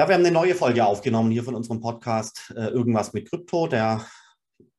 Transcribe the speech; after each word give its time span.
Ja, 0.00 0.08
wir 0.08 0.14
haben 0.14 0.24
eine 0.24 0.32
neue 0.32 0.54
Folge 0.54 0.86
aufgenommen 0.86 1.30
hier 1.30 1.44
von 1.44 1.54
unserem 1.54 1.82
Podcast 1.82 2.54
äh, 2.56 2.68
Irgendwas 2.68 3.12
mit 3.12 3.28
Krypto. 3.28 3.66
Der 3.66 4.06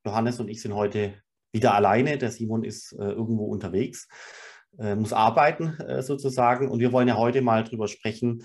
Johannes 0.04 0.40
und 0.40 0.48
ich 0.48 0.60
sind 0.60 0.74
heute 0.74 1.14
wieder 1.52 1.74
alleine. 1.74 2.18
Der 2.18 2.32
Simon 2.32 2.64
ist 2.64 2.90
äh, 2.94 3.04
irgendwo 3.04 3.44
unterwegs, 3.44 4.08
äh, 4.80 4.96
muss 4.96 5.12
arbeiten 5.12 5.78
äh, 5.78 6.02
sozusagen. 6.02 6.68
Und 6.68 6.80
wir 6.80 6.90
wollen 6.90 7.06
ja 7.06 7.16
heute 7.16 7.40
mal 7.40 7.62
drüber 7.62 7.86
sprechen, 7.86 8.42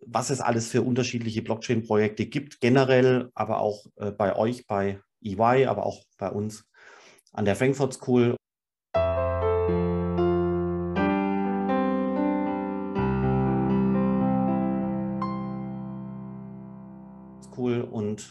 was 0.00 0.30
es 0.30 0.40
alles 0.40 0.66
für 0.66 0.80
unterschiedliche 0.80 1.42
Blockchain-Projekte 1.42 2.24
gibt, 2.24 2.62
generell, 2.62 3.28
aber 3.34 3.60
auch 3.60 3.84
äh, 3.96 4.12
bei 4.12 4.34
euch, 4.34 4.66
bei 4.66 4.98
EY, 5.22 5.66
aber 5.66 5.84
auch 5.84 6.04
bei 6.16 6.30
uns 6.30 6.64
an 7.34 7.44
der 7.44 7.54
Frankfurt 7.54 7.92
School. 7.92 8.36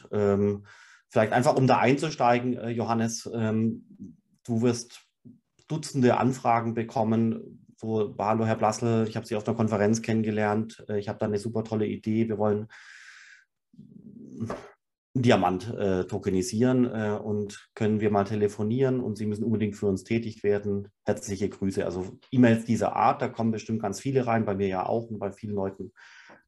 Und 0.09 0.19
ähm, 0.19 0.65
vielleicht 1.09 1.33
einfach, 1.33 1.55
um 1.55 1.67
da 1.67 1.77
einzusteigen, 1.77 2.57
äh, 2.57 2.69
Johannes, 2.69 3.29
ähm, 3.33 3.85
du 4.43 4.61
wirst 4.61 5.01
Dutzende 5.67 6.17
Anfragen 6.17 6.73
bekommen. 6.73 7.65
So, 7.77 8.13
hallo 8.19 8.45
Herr 8.45 8.57
Blassel, 8.57 9.07
ich 9.07 9.15
habe 9.15 9.25
Sie 9.25 9.35
auf 9.35 9.47
einer 9.47 9.55
Konferenz 9.55 10.01
kennengelernt. 10.01 10.83
Äh, 10.89 10.99
ich 10.99 11.07
habe 11.07 11.19
da 11.19 11.25
eine 11.25 11.39
super 11.39 11.63
tolle 11.63 11.85
Idee. 11.85 12.27
Wir 12.27 12.37
wollen 12.37 12.67
Diamant 15.13 15.73
äh, 15.73 16.05
tokenisieren 16.05 16.85
äh, 16.85 17.17
und 17.21 17.69
können 17.75 17.99
wir 17.99 18.11
mal 18.11 18.23
telefonieren 18.23 19.01
und 19.01 19.17
Sie 19.17 19.25
müssen 19.25 19.43
unbedingt 19.43 19.75
für 19.75 19.87
uns 19.87 20.05
tätig 20.05 20.41
werden. 20.43 20.87
Herzliche 21.05 21.49
Grüße. 21.49 21.83
Also 21.83 22.17
E-Mails 22.31 22.63
dieser 22.63 22.95
Art, 22.95 23.21
da 23.21 23.27
kommen 23.27 23.51
bestimmt 23.51 23.81
ganz 23.81 23.99
viele 23.99 24.25
rein, 24.25 24.45
bei 24.45 24.55
mir 24.55 24.67
ja 24.67 24.85
auch 24.85 25.09
und 25.09 25.19
bei 25.19 25.31
vielen 25.31 25.55
Leuten 25.55 25.91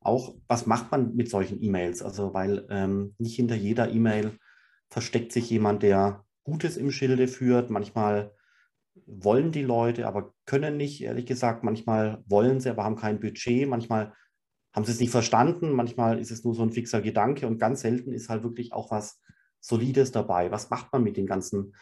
auch, 0.06 0.36
was 0.48 0.66
macht 0.66 0.92
man 0.92 1.16
mit 1.16 1.30
solchen 1.30 1.62
E-Mails? 1.62 2.02
Also, 2.02 2.34
weil 2.34 2.66
ähm, 2.70 3.16
nicht 3.18 3.36
hinter 3.36 3.56
jeder 3.56 3.90
E-Mail 3.90 4.38
versteckt 4.90 5.32
sich 5.32 5.50
jemand, 5.50 5.84
der 5.84 6.26
Gutes 6.44 6.78
im 6.78 6.92
Schilde 6.92 7.28
führt. 7.28 7.70
Manchmal 7.70 8.34
wollen 9.06 9.52
die 9.52 9.64
Leute, 9.64 10.08
aber 10.08 10.34
können 10.46 10.78
nicht, 10.78 11.02
ehrlich 11.02 11.26
gesagt. 11.26 11.64
Manchmal 11.64 12.24
wollen 12.28 12.60
sie, 12.60 12.70
aber 12.70 12.84
haben 12.84 12.96
kein 12.96 13.20
Budget. 13.20 13.68
Manchmal 13.68 14.14
haben 14.74 14.86
sie 14.86 14.92
es 14.92 15.00
nicht 15.00 15.12
verstanden. 15.12 15.72
Manchmal 15.72 16.20
ist 16.20 16.32
es 16.32 16.44
nur 16.44 16.56
so 16.56 16.64
ein 16.64 16.72
fixer 16.72 17.02
Gedanke 17.02 17.48
und 17.48 17.60
ganz 17.60 17.82
selten 17.82 18.12
ist 18.12 18.30
halt 18.30 18.44
wirklich 18.44 18.74
auch 18.74 18.92
was 18.92 19.22
Solides 19.60 20.12
dabei. 20.12 20.52
Was 20.52 20.70
macht 20.70 20.92
man 20.92 21.04
mit 21.04 21.18
den 21.18 21.26
ganzen 21.26 21.76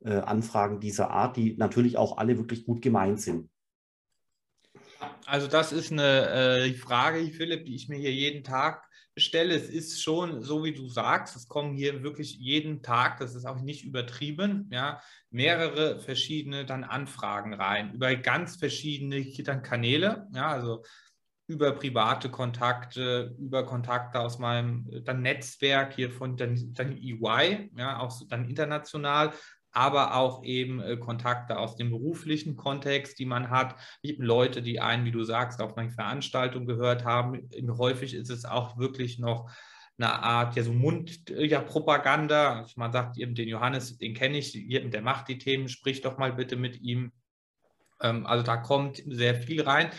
äh, 0.00 0.18
Anfragen 0.18 0.80
dieser 0.80 1.10
Art, 1.10 1.36
die 1.36 1.56
natürlich 1.56 1.96
auch 1.96 2.18
alle 2.18 2.36
wirklich 2.38 2.66
gut 2.66 2.82
gemeint 2.82 3.20
sind? 3.20 3.50
Also 5.26 5.46
das 5.46 5.72
ist 5.72 5.92
eine 5.92 6.28
äh, 6.64 6.74
Frage, 6.74 7.24
Philipp, 7.28 7.66
die 7.66 7.74
ich 7.74 7.88
mir 7.88 7.98
hier 7.98 8.12
jeden 8.12 8.44
Tag 8.44 8.88
stelle. 9.16 9.54
Es 9.54 9.68
ist 9.68 10.02
schon 10.02 10.42
so, 10.42 10.64
wie 10.64 10.72
du 10.72 10.88
sagst, 10.88 11.36
es 11.36 11.48
kommen 11.48 11.74
hier 11.74 12.02
wirklich 12.02 12.38
jeden 12.38 12.82
Tag, 12.82 13.18
das 13.18 13.34
ist 13.34 13.44
auch 13.44 13.60
nicht 13.60 13.84
übertrieben, 13.84 14.68
ja, 14.72 15.00
mehrere 15.30 16.00
verschiedene 16.00 16.64
dann 16.64 16.84
Anfragen 16.84 17.54
rein 17.54 17.92
über 17.92 18.14
ganz 18.16 18.56
verschiedene 18.56 19.24
dann 19.42 19.62
Kanäle, 19.62 20.26
ja, 20.32 20.48
also 20.48 20.82
über 21.46 21.72
private 21.72 22.30
Kontakte, 22.30 23.34
über 23.38 23.64
Kontakte 23.64 24.20
aus 24.20 24.38
meinem 24.38 24.86
dann 25.04 25.22
Netzwerk 25.22 25.94
hier 25.94 26.10
von 26.10 26.36
dann, 26.36 26.74
dann 26.74 26.96
EY, 26.96 27.70
ja, 27.76 27.98
auch 27.98 28.20
dann 28.28 28.48
international, 28.48 29.32
aber 29.72 30.14
auch 30.16 30.42
eben 30.44 30.80
äh, 30.80 30.96
Kontakte 30.96 31.58
aus 31.58 31.76
dem 31.76 31.90
beruflichen 31.90 32.56
Kontext, 32.56 33.18
die 33.18 33.26
man 33.26 33.50
hat. 33.50 33.76
Leute, 34.02 34.62
die 34.62 34.80
einen, 34.80 35.04
wie 35.04 35.10
du 35.10 35.24
sagst, 35.24 35.60
auf 35.60 35.76
meine 35.76 35.90
Veranstaltung 35.90 36.66
gehört 36.66 37.04
haben. 37.04 37.48
Häufig 37.78 38.14
ist 38.14 38.30
es 38.30 38.44
auch 38.44 38.78
wirklich 38.78 39.18
noch 39.18 39.50
eine 39.98 40.22
Art 40.22 40.56
ja 40.56 40.62
so 40.62 40.72
Mundpropaganda. 40.72 42.42
Ja, 42.42 42.58
also 42.60 42.72
man 42.76 42.92
sagt 42.92 43.18
eben, 43.18 43.34
den 43.34 43.48
Johannes, 43.48 43.98
den 43.98 44.14
kenne 44.14 44.38
ich, 44.38 44.52
der 44.52 45.02
macht 45.02 45.28
die 45.28 45.38
Themen, 45.38 45.68
sprich 45.68 46.00
doch 46.00 46.18
mal 46.18 46.32
bitte 46.32 46.56
mit 46.56 46.80
ihm. 46.80 47.12
Ähm, 48.00 48.26
also 48.26 48.44
da 48.44 48.56
kommt 48.56 49.02
sehr 49.06 49.34
viel 49.34 49.62
rein. 49.62 49.90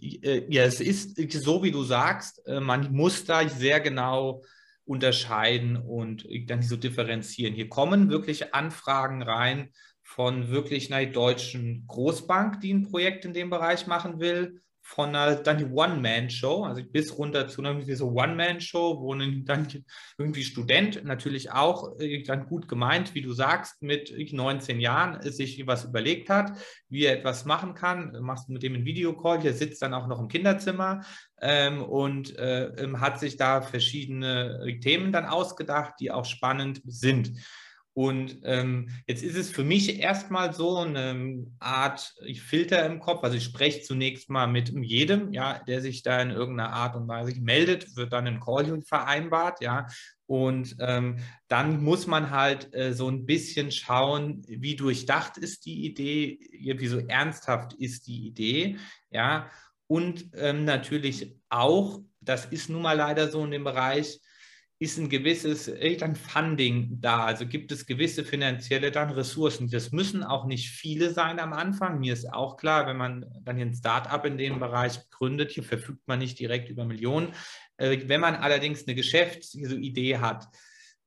Äh, 0.00 0.44
ja, 0.48 0.64
es 0.64 0.80
ist 0.80 1.16
so, 1.32 1.62
wie 1.62 1.70
du 1.70 1.82
sagst, 1.82 2.46
äh, 2.46 2.60
man 2.60 2.92
muss 2.92 3.24
da 3.24 3.48
sehr 3.48 3.80
genau 3.80 4.42
unterscheiden 4.88 5.76
und 5.76 6.26
dann 6.46 6.62
so 6.62 6.76
differenzieren. 6.76 7.54
Hier 7.54 7.68
kommen 7.68 8.08
wirklich 8.08 8.54
Anfragen 8.54 9.22
rein 9.22 9.70
von 10.02 10.48
wirklich 10.48 10.92
einer 10.92 11.10
deutschen 11.10 11.86
Großbank, 11.86 12.60
die 12.60 12.72
ein 12.72 12.82
Projekt 12.88 13.26
in 13.26 13.34
dem 13.34 13.50
Bereich 13.50 13.86
machen 13.86 14.18
will, 14.18 14.62
von 14.88 15.14
einer 15.14 15.36
dann 15.36 15.58
die 15.58 15.66
One-Man-Show, 15.66 16.64
also 16.64 16.82
bis 16.82 17.18
runter 17.18 17.46
zu 17.46 17.62
einer 17.62 17.78
so 17.94 18.10
One-Man-Show, 18.12 19.00
wo 19.00 19.14
dann 19.14 19.84
irgendwie 20.16 20.44
Student 20.44 21.04
natürlich 21.04 21.52
auch 21.52 22.00
äh, 22.00 22.22
dann 22.22 22.46
gut 22.46 22.68
gemeint, 22.68 23.14
wie 23.14 23.20
du 23.20 23.34
sagst, 23.34 23.82
mit 23.82 24.10
19 24.32 24.80
Jahren 24.80 25.20
sich 25.30 25.66
was 25.66 25.84
überlegt 25.84 26.30
hat, 26.30 26.52
wie 26.88 27.04
er 27.04 27.18
etwas 27.18 27.44
machen 27.44 27.74
kann, 27.74 28.16
machst 28.22 28.48
du 28.48 28.54
mit 28.54 28.62
dem 28.62 28.76
einen 28.76 28.86
Videocall, 28.86 29.40
der 29.40 29.52
sitzt 29.52 29.82
dann 29.82 29.92
auch 29.92 30.06
noch 30.06 30.20
im 30.20 30.28
Kinderzimmer 30.28 31.04
ähm, 31.42 31.82
und 31.82 32.38
äh, 32.38 32.68
ähm, 32.82 32.98
hat 32.98 33.20
sich 33.20 33.36
da 33.36 33.60
verschiedene 33.60 34.78
Themen 34.80 35.12
dann 35.12 35.26
ausgedacht, 35.26 35.96
die 36.00 36.10
auch 36.10 36.24
spannend 36.24 36.80
sind. 36.86 37.32
Und 37.98 38.42
ähm, 38.44 38.90
jetzt 39.08 39.24
ist 39.24 39.34
es 39.34 39.50
für 39.50 39.64
mich 39.64 39.98
erstmal 39.98 40.54
so 40.54 40.76
eine 40.76 41.44
Art 41.58 42.14
Filter 42.36 42.86
im 42.86 43.00
Kopf. 43.00 43.24
Also 43.24 43.36
ich 43.36 43.42
spreche 43.42 43.82
zunächst 43.82 44.30
mal 44.30 44.46
mit 44.46 44.68
jedem, 44.68 45.32
ja, 45.32 45.58
der 45.66 45.80
sich 45.80 46.04
da 46.04 46.22
in 46.22 46.30
irgendeiner 46.30 46.72
Art 46.72 46.94
und 46.94 47.08
Weise 47.08 47.34
meldet, 47.40 47.96
wird 47.96 48.12
dann 48.12 48.28
ein 48.28 48.38
Call 48.38 48.82
vereinbart, 48.82 49.60
ja. 49.62 49.88
Und 50.26 50.76
ähm, 50.78 51.18
dann 51.48 51.82
muss 51.82 52.06
man 52.06 52.30
halt 52.30 52.72
äh, 52.72 52.92
so 52.92 53.10
ein 53.10 53.26
bisschen 53.26 53.72
schauen, 53.72 54.44
wie 54.46 54.76
durchdacht 54.76 55.36
ist 55.36 55.66
die 55.66 55.84
Idee, 55.84 56.38
wie 56.52 56.86
so 56.86 56.98
ernsthaft 57.00 57.72
ist 57.72 58.06
die 58.06 58.28
Idee, 58.28 58.76
ja. 59.10 59.50
Und 59.88 60.30
ähm, 60.34 60.64
natürlich 60.64 61.34
auch, 61.48 61.98
das 62.20 62.44
ist 62.44 62.70
nun 62.70 62.82
mal 62.82 62.96
leider 62.96 63.28
so 63.28 63.44
in 63.44 63.50
dem 63.50 63.64
Bereich, 63.64 64.20
ist 64.80 64.96
ein 64.96 65.08
gewisses 65.08 65.66
äh, 65.66 65.96
dann 65.96 66.14
Funding 66.14 67.00
da, 67.00 67.24
also 67.24 67.46
gibt 67.46 67.72
es 67.72 67.86
gewisse 67.86 68.24
finanzielle 68.24 68.92
dann 68.92 69.10
Ressourcen. 69.10 69.68
Das 69.68 69.90
müssen 69.90 70.22
auch 70.22 70.46
nicht 70.46 70.70
viele 70.70 71.10
sein 71.10 71.40
am 71.40 71.52
Anfang. 71.52 71.98
Mir 71.98 72.12
ist 72.12 72.32
auch 72.32 72.56
klar, 72.56 72.86
wenn 72.86 72.96
man 72.96 73.26
dann 73.42 73.58
ein 73.58 73.74
Start-up 73.74 74.24
in 74.24 74.38
dem 74.38 74.60
Bereich 74.60 75.10
gründet, 75.10 75.50
hier 75.50 75.64
verfügt 75.64 76.06
man 76.06 76.20
nicht 76.20 76.38
direkt 76.38 76.68
über 76.68 76.84
Millionen. 76.84 77.34
Äh, 77.76 78.08
wenn 78.08 78.20
man 78.20 78.36
allerdings 78.36 78.86
eine 78.86 78.94
Geschäftsidee 78.94 80.18
hat 80.18 80.46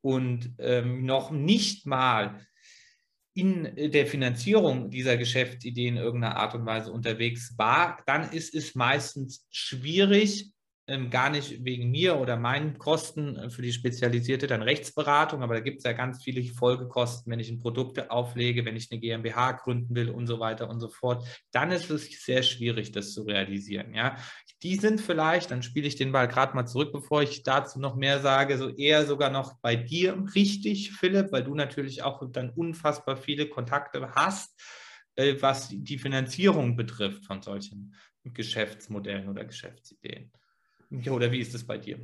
und 0.02 0.54
ähm, 0.58 1.06
noch 1.06 1.32
nicht 1.32 1.86
mal 1.86 2.46
in 3.34 3.92
der 3.92 4.06
Finanzierung 4.08 4.90
dieser 4.90 5.16
Geschäftsidee 5.16 5.88
in 5.88 5.96
irgendeiner 5.96 6.36
Art 6.36 6.54
und 6.56 6.66
Weise 6.66 6.92
unterwegs 6.92 7.58
war, 7.58 8.04
dann 8.06 8.30
ist 8.32 8.54
es 8.54 8.76
meistens 8.76 9.48
schwierig, 9.50 10.52
gar 11.10 11.30
nicht 11.30 11.64
wegen 11.64 11.92
mir 11.92 12.18
oder 12.18 12.38
meinen 12.38 12.78
Kosten 12.78 13.36
äh, 13.36 13.50
für 13.50 13.62
die 13.62 13.72
spezialisierte 13.72 14.48
dann 14.48 14.62
Rechtsberatung, 14.62 15.44
aber 15.44 15.56
da 15.56 15.60
gibt 15.60 15.80
es 15.80 15.84
ja 15.84 15.94
ganz 15.94 16.24
viele 16.24 16.44
Folgekosten, 16.44 17.32
wenn 17.32 17.40
ich 17.40 17.50
ein 17.50 17.60
Produkt 17.60 18.10
auflege, 18.10 18.66
wenn 18.66 18.76
ich 18.76 18.90
eine 18.92 19.00
GmbH 19.00 19.54
gründen 19.54 19.96
will 19.96 20.10
und 20.10 20.28
so 20.28 20.40
weiter 20.40 20.70
und 20.70 20.80
so 20.80 20.90
fort, 20.90 21.26
dann 21.52 21.72
ist 21.72 21.90
es 21.90 22.24
sehr 22.24 22.44
schwierig, 22.44 22.92
das 22.92 23.14
zu 23.14 23.24
realisieren. 23.24 23.94
Ja, 23.94 24.18
die 24.64 24.76
sind 24.76 25.02
vielleicht, 25.02 25.52
dann 25.52 25.64
spiele 25.64 25.88
ich 25.88 25.96
den 25.96 26.12
Ball 26.12 26.28
gerade 26.28 26.56
mal 26.56 26.66
zurück, 26.66 26.92
bevor 26.92 27.24
ich 27.24 27.44
dazu 27.44 27.80
noch 27.80 27.96
mehr 27.96 28.20
sage, 28.20 28.58
so 28.58 28.70
eher 28.70 29.06
sogar 29.06 29.30
noch 29.30 29.60
bei 29.62 29.76
dir 29.76 30.24
richtig, 30.36 30.92
Philipp, 30.92 31.32
weil 31.32 31.44
du 31.44 31.56
natürlich 31.56 32.04
auch 32.04 32.22
dann 32.32 32.50
unfassbar 32.52 33.18
viele 33.18 33.48
Kontakte 33.48 34.12
hast, 34.14 34.60
äh, 35.16 35.36
was 35.40 35.70
die 35.72 35.98
Finanzierung 35.98 36.76
betrifft 36.76 37.26
von 37.26 37.42
solchen 37.42 37.96
Geschäftsmodellen 38.24 39.30
oder 39.30 39.46
Geschäftsideen. 39.46 40.32
Ja, 40.92 41.12
oder 41.14 41.32
wie 41.32 41.40
ist 41.40 41.56
es 41.56 41.66
bei 41.66 41.78
dir? 41.78 42.00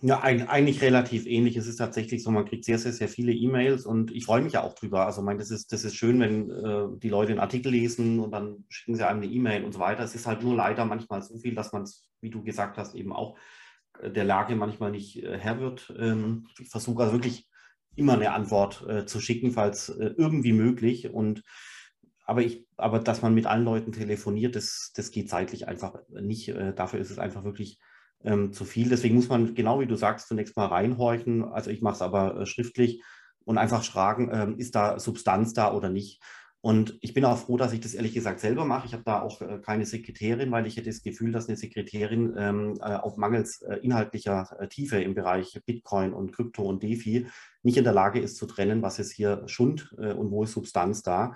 Ja, 0.00 0.20
ein, 0.20 0.48
eigentlich 0.48 0.82
relativ 0.82 1.26
ähnlich. 1.26 1.56
Es 1.56 1.66
ist 1.66 1.76
tatsächlich 1.76 2.22
so, 2.22 2.30
man 2.30 2.44
kriegt 2.44 2.64
sehr, 2.64 2.78
sehr, 2.78 2.92
sehr 2.92 3.08
viele 3.08 3.32
E-Mails 3.32 3.86
und 3.86 4.10
ich 4.10 4.24
freue 4.24 4.42
mich 4.42 4.54
ja 4.54 4.62
auch 4.62 4.74
drüber. 4.74 5.06
Also, 5.06 5.22
mein, 5.22 5.38
das 5.38 5.50
ist, 5.50 5.72
das 5.72 5.84
ist 5.84 5.94
schön, 5.94 6.20
wenn 6.20 6.50
äh, 6.50 6.98
die 6.98 7.08
Leute 7.08 7.32
einen 7.32 7.40
Artikel 7.40 7.72
lesen 7.72 8.20
und 8.20 8.32
dann 8.32 8.64
schicken 8.68 8.96
sie 8.96 9.06
einem 9.06 9.22
eine 9.22 9.30
E-Mail 9.30 9.64
und 9.64 9.72
so 9.72 9.80
weiter. 9.80 10.02
Es 10.02 10.14
ist 10.14 10.26
halt 10.26 10.42
nur 10.42 10.56
leider 10.56 10.84
manchmal 10.84 11.22
so 11.22 11.38
viel, 11.38 11.54
dass 11.54 11.72
man 11.72 11.82
es, 11.82 12.08
wie 12.20 12.30
du 12.30 12.42
gesagt 12.42 12.78
hast, 12.78 12.94
eben 12.94 13.12
auch 13.12 13.36
äh, 14.00 14.10
der 14.10 14.24
Lage 14.24 14.56
manchmal 14.56 14.90
nicht 14.90 15.22
äh, 15.22 15.38
Herr 15.38 15.60
wird. 15.60 15.94
Ähm, 15.98 16.48
ich 16.58 16.68
versuche 16.68 17.02
also 17.02 17.14
wirklich 17.14 17.48
immer 17.94 18.14
eine 18.14 18.32
Antwort 18.32 18.86
äh, 18.88 19.06
zu 19.06 19.20
schicken, 19.20 19.52
falls 19.52 19.90
äh, 19.90 20.14
irgendwie 20.16 20.52
möglich. 20.52 21.10
Und 21.10 21.42
aber 22.24 22.42
ich, 22.42 22.66
aber 22.76 22.98
dass 22.98 23.22
man 23.22 23.34
mit 23.34 23.46
allen 23.46 23.64
Leuten 23.64 23.92
telefoniert, 23.92 24.56
das, 24.56 24.92
das 24.94 25.10
geht 25.10 25.28
zeitlich 25.28 25.68
einfach 25.68 26.00
nicht. 26.08 26.48
Äh, 26.48 26.72
dafür 26.74 27.00
ist 27.00 27.10
es 27.10 27.18
einfach 27.18 27.44
wirklich 27.44 27.78
ähm, 28.24 28.52
zu 28.52 28.64
viel. 28.64 28.88
Deswegen 28.88 29.14
muss 29.14 29.28
man, 29.28 29.54
genau 29.54 29.80
wie 29.80 29.86
du 29.86 29.96
sagst, 29.96 30.28
zunächst 30.28 30.56
mal 30.56 30.66
reinhorchen. 30.66 31.44
Also 31.44 31.70
ich 31.70 31.82
mache 31.82 31.94
es 31.94 32.02
aber 32.02 32.40
äh, 32.40 32.46
schriftlich 32.46 33.02
und 33.44 33.58
einfach 33.58 33.84
fragen, 33.84 34.30
ähm, 34.32 34.58
ist 34.58 34.74
da 34.74 34.98
Substanz 34.98 35.52
da 35.52 35.72
oder 35.72 35.90
nicht. 35.90 36.20
Und 36.64 36.96
ich 37.00 37.12
bin 37.12 37.24
auch 37.24 37.38
froh, 37.38 37.56
dass 37.56 37.72
ich 37.72 37.80
das 37.80 37.92
ehrlich 37.92 38.14
gesagt 38.14 38.38
selber 38.38 38.64
mache. 38.64 38.86
Ich 38.86 38.92
habe 38.92 39.02
da 39.02 39.20
auch 39.20 39.40
äh, 39.40 39.58
keine 39.58 39.84
Sekretärin, 39.84 40.52
weil 40.52 40.64
ich 40.64 40.76
hätte 40.76 40.90
das 40.90 41.02
Gefühl, 41.02 41.32
dass 41.32 41.48
eine 41.48 41.56
Sekretärin 41.56 42.34
ähm, 42.38 42.78
äh, 42.80 42.94
auf 42.94 43.16
mangels 43.16 43.62
äh, 43.62 43.78
inhaltlicher 43.78 44.56
äh, 44.60 44.68
Tiefe 44.68 45.02
im 45.02 45.14
Bereich 45.14 45.60
Bitcoin 45.66 46.12
und 46.12 46.32
Krypto 46.32 46.62
und 46.62 46.84
DeFi 46.84 47.26
nicht 47.64 47.78
in 47.78 47.84
der 47.84 47.92
Lage 47.92 48.20
ist 48.20 48.36
zu 48.36 48.46
trennen, 48.46 48.80
was 48.80 49.00
ist 49.00 49.10
hier 49.10 49.42
Schund 49.46 49.92
äh, 49.98 50.12
und 50.12 50.30
wo 50.30 50.44
ist 50.44 50.52
Substanz 50.52 51.02
da. 51.02 51.34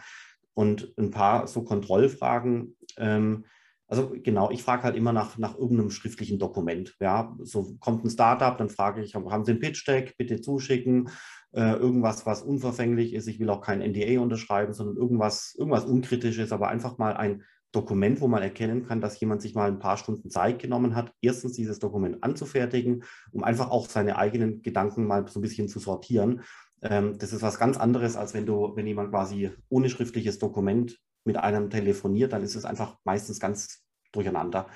Und 0.55 0.95
ein 0.97 1.11
paar 1.11 1.49
so 1.49 1.65
Kontrollfragen. 1.65 2.77
Ähm, 2.97 3.47
also 3.89 4.15
genau, 4.23 4.51
ich 4.51 4.63
frage 4.63 4.83
halt 4.83 4.97
immer 4.97 5.13
nach, 5.13 5.39
nach 5.39 5.57
irgendeinem 5.57 5.91
schriftlichen 5.91 6.39
Dokument. 6.39 6.97
Ja, 7.01 7.37
so 7.43 7.77
kommt 7.79 8.05
ein 8.05 8.11
Startup, 8.11 8.57
dann 8.59 8.69
frage 8.69 9.03
ich, 9.03 9.15
haben 9.15 9.45
Sie 9.45 9.53
ein 9.53 9.61
Pitch-Deck, 9.61 10.17
bitte 10.17 10.41
zuschicken 10.41 11.09
äh, 11.57 11.73
irgendwas, 11.73 12.27
was 12.27 12.43
unverfänglich 12.43 13.15
ist. 13.15 13.27
Ich 13.29 13.41
will 13.41 13.51
auch 13.51 13.63
kein 13.63 13.81
NDA 13.81 14.21
unterschreiben, 14.21 14.73
sondern 14.73 14.97
irgendwas, 14.97 15.55
irgendwas 15.59 15.85
Unkritisches, 15.87 16.53
aber 16.53 16.69
einfach 16.69 16.99
mal 16.99 17.17
ein 17.17 17.45
Dokument, 17.73 18.21
wo 18.21 18.29
man 18.29 18.43
erkennen 18.43 18.87
kann, 18.87 19.01
dass 19.01 19.19
jemand 19.21 19.43
sich 19.43 19.55
mal 19.55 19.69
ein 19.69 19.79
paar 19.79 19.97
Stunden 19.97 20.31
Zeit 20.31 20.61
genommen 20.61 20.95
hat, 20.95 21.13
erstens 21.21 21.53
dieses 21.53 21.79
Dokument 21.79 22.23
anzufertigen, 22.23 23.05
um 23.33 23.43
einfach 23.43 23.71
auch 23.71 23.89
seine 23.89 24.17
eigenen 24.17 24.63
Gedanken 24.63 25.07
mal 25.07 25.27
so 25.29 25.39
ein 25.39 25.43
bisschen 25.43 25.69
zu 25.69 25.79
sortieren. 25.79 26.43
Ähm, 26.83 27.19
das 27.19 27.33
ist 27.33 27.43
was 27.43 27.59
ganz 27.59 27.77
anderes, 27.77 28.17
als 28.17 28.35
wenn 28.35 28.47
du, 28.47 28.75
wenn 28.77 28.87
jemand 28.87 29.11
quasi 29.11 29.51
ohne 29.69 29.89
schriftliches 29.89 30.39
Dokument 30.39 30.99
mit 31.27 31.37
einem 31.37 31.71
telefoniert, 31.71 32.33
dann 32.33 32.43
ist 32.43 32.55
es 32.55 32.65
einfach 32.65 32.97
meistens 33.05 33.41
ganz 33.41 33.85
durcheinander. 34.13 34.69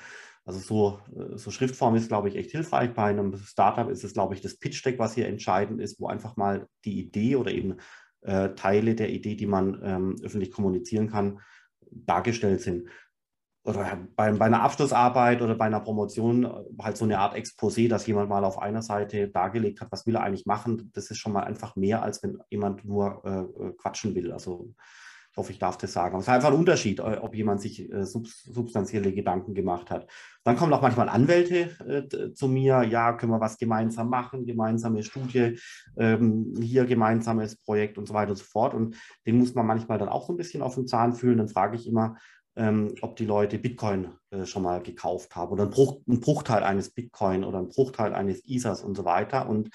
Also 0.45 0.59
so, 0.59 0.99
äh, 1.15 1.37
so 1.37 1.51
Schriftform 1.51 1.95
ist, 1.95 2.07
glaube 2.07 2.29
ich, 2.29 2.35
echt 2.35 2.51
hilfreich. 2.51 2.93
Bei 2.93 3.05
einem 3.05 3.37
Startup 3.37 3.89
ist 3.89 4.03
es, 4.03 4.13
glaube 4.13 4.33
ich, 4.33 4.41
das 4.41 4.57
Pitch-Deck, 4.57 4.99
was 4.99 5.13
hier 5.13 5.27
entscheidend 5.27 5.81
ist, 5.81 5.99
wo 5.99 6.07
einfach 6.07 6.35
mal 6.35 6.67
die 6.85 6.99
Idee 6.99 7.35
oder 7.35 7.51
eben 7.51 7.77
äh, 8.21 8.49
Teile 8.55 8.95
der 8.95 9.09
Idee, 9.09 9.35
die 9.35 9.47
man 9.47 9.79
ähm, 9.83 10.15
öffentlich 10.23 10.51
kommunizieren 10.51 11.09
kann, 11.09 11.39
dargestellt 11.91 12.61
sind. 12.61 12.87
Oder 13.63 14.07
bei, 14.15 14.31
bei, 14.31 14.45
einer 14.45 14.63
Abschlussarbeit 14.63 15.43
oder 15.43 15.53
bei 15.53 15.65
einer 15.65 15.81
Promotion 15.81 16.45
äh, 16.45 16.49
halt 16.81 16.97
so 16.97 17.05
eine 17.05 17.19
Art 17.19 17.35
Exposé, 17.35 17.87
dass 17.87 18.07
jemand 18.07 18.29
mal 18.29 18.43
auf 18.43 18.59
einer 18.59 18.81
Seite 18.81 19.27
dargelegt 19.27 19.81
hat, 19.81 19.91
was 19.91 20.07
will 20.07 20.15
er 20.15 20.23
eigentlich 20.23 20.47
machen. 20.47 20.91
Das 20.93 21.11
ist 21.11 21.19
schon 21.19 21.33
mal 21.33 21.43
einfach 21.43 21.75
mehr, 21.75 22.01
als 22.01 22.23
wenn 22.23 22.39
jemand 22.49 22.83
nur 22.85 23.21
äh, 23.23 23.67
äh 23.67 23.73
quatschen 23.73 24.15
will. 24.15 24.31
Also 24.31 24.73
ich 25.31 25.37
hoffe, 25.37 25.53
ich 25.53 25.59
darf 25.59 25.77
das 25.77 25.93
sagen. 25.93 26.17
es 26.17 26.23
ist 26.23 26.29
einfach 26.29 26.49
ein 26.49 26.55
Unterschied, 26.59 26.99
äh, 26.99 27.17
ob 27.21 27.33
jemand 27.35 27.61
sich 27.61 27.89
äh, 27.89 28.03
substanzielle 28.03 29.13
Gedanken 29.13 29.53
gemacht 29.53 29.89
hat. 29.89 30.07
Dann 30.43 30.57
kommen 30.57 30.73
auch 30.73 30.81
manchmal 30.81 31.07
Anwälte 31.07 31.69
äh, 31.87 32.33
zu 32.33 32.49
mir, 32.49 32.83
ja, 32.83 33.13
können 33.13 33.31
wir 33.31 33.39
was 33.39 33.57
gemeinsam 33.57 34.09
machen, 34.09 34.45
gemeinsame 34.45 35.03
Studie, 35.03 35.57
ähm, 35.97 36.53
hier 36.59 36.85
gemeinsames 36.85 37.55
Projekt 37.55 37.97
und 37.97 38.07
so 38.07 38.13
weiter 38.13 38.31
und 38.31 38.37
so 38.37 38.43
fort. 38.43 38.73
Und 38.73 38.97
den 39.25 39.37
muss 39.37 39.55
man 39.55 39.65
manchmal 39.65 39.97
dann 39.97 40.09
auch 40.09 40.27
so 40.27 40.33
ein 40.33 40.37
bisschen 40.37 40.61
auf 40.61 40.75
den 40.75 40.87
Zahn 40.87 41.13
fühlen. 41.13 41.37
Dann 41.37 41.47
frage 41.47 41.77
ich 41.77 41.87
immer, 41.87 42.17
ähm, 42.57 42.95
ob 42.99 43.15
die 43.15 43.25
Leute 43.25 43.57
Bitcoin 43.57 44.09
schon 44.43 44.63
mal 44.63 44.81
gekauft 44.81 45.35
haben 45.35 45.51
oder 45.51 45.63
ein, 45.63 45.69
Bruch, 45.69 46.01
ein 46.07 46.21
Bruchteil 46.21 46.63
eines 46.63 46.89
Bitcoin 46.89 47.43
oder 47.43 47.59
ein 47.59 47.67
Bruchteil 47.67 48.13
eines 48.13 48.45
Ethers 48.45 48.81
und 48.81 48.95
so 48.95 49.03
weiter. 49.03 49.47
Und 49.47 49.69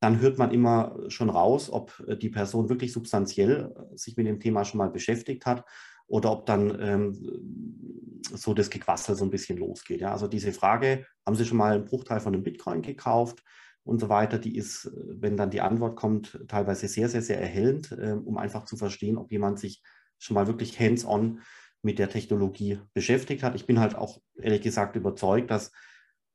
dann 0.00 0.20
hört 0.20 0.38
man 0.38 0.50
immer 0.50 0.98
schon 1.08 1.30
raus, 1.30 1.70
ob 1.70 2.02
äh, 2.06 2.16
die 2.16 2.28
Person 2.28 2.68
wirklich 2.68 2.92
substanziell 2.92 3.72
äh, 3.74 3.96
sich 3.96 4.16
mit 4.16 4.26
dem 4.26 4.40
Thema 4.40 4.64
schon 4.64 4.78
mal 4.78 4.90
beschäftigt 4.90 5.46
hat 5.46 5.64
oder 6.06 6.32
ob 6.32 6.46
dann 6.46 6.78
ähm, 6.80 8.20
so 8.32 8.54
das 8.54 8.70
Gequassel 8.70 9.16
so 9.16 9.24
ein 9.24 9.30
bisschen 9.30 9.58
losgeht. 9.58 10.00
Ja? 10.00 10.12
Also 10.12 10.28
diese 10.28 10.52
Frage, 10.52 11.06
haben 11.24 11.36
Sie 11.36 11.44
schon 11.44 11.58
mal 11.58 11.74
einen 11.74 11.84
Bruchteil 11.84 12.20
von 12.20 12.34
einem 12.34 12.44
Bitcoin 12.44 12.82
gekauft 12.82 13.42
und 13.84 14.00
so 14.00 14.08
weiter, 14.08 14.38
die 14.38 14.56
ist, 14.56 14.86
äh, 14.86 14.90
wenn 15.20 15.36
dann 15.36 15.50
die 15.50 15.60
Antwort 15.60 15.96
kommt, 15.96 16.38
teilweise 16.48 16.88
sehr, 16.88 17.08
sehr, 17.08 17.22
sehr 17.22 17.40
erhellend, 17.40 17.92
äh, 17.92 18.12
um 18.12 18.36
einfach 18.36 18.64
zu 18.64 18.76
verstehen, 18.76 19.16
ob 19.16 19.32
jemand 19.32 19.58
sich 19.58 19.82
schon 20.18 20.34
mal 20.34 20.46
wirklich 20.46 20.78
hands-on 20.78 21.40
mit 21.82 21.98
der 21.98 22.08
Technologie 22.08 22.80
beschäftigt 22.94 23.42
hat. 23.42 23.54
Ich 23.54 23.66
bin 23.66 23.78
halt 23.78 23.94
auch 23.94 24.20
ehrlich 24.36 24.62
gesagt 24.62 24.96
überzeugt, 24.96 25.50
dass 25.50 25.72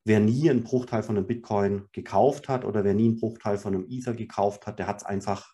wer 0.03 0.19
nie 0.19 0.49
einen 0.49 0.63
Bruchteil 0.63 1.03
von 1.03 1.17
einem 1.17 1.27
Bitcoin 1.27 1.87
gekauft 1.91 2.49
hat 2.49 2.65
oder 2.65 2.83
wer 2.83 2.93
nie 2.93 3.09
einen 3.09 3.19
Bruchteil 3.19 3.57
von 3.57 3.75
einem 3.75 3.85
Ether 3.89 4.13
gekauft 4.13 4.67
hat, 4.67 4.79
der 4.79 4.87
hat 4.87 4.97
es 4.97 5.03
einfach 5.03 5.53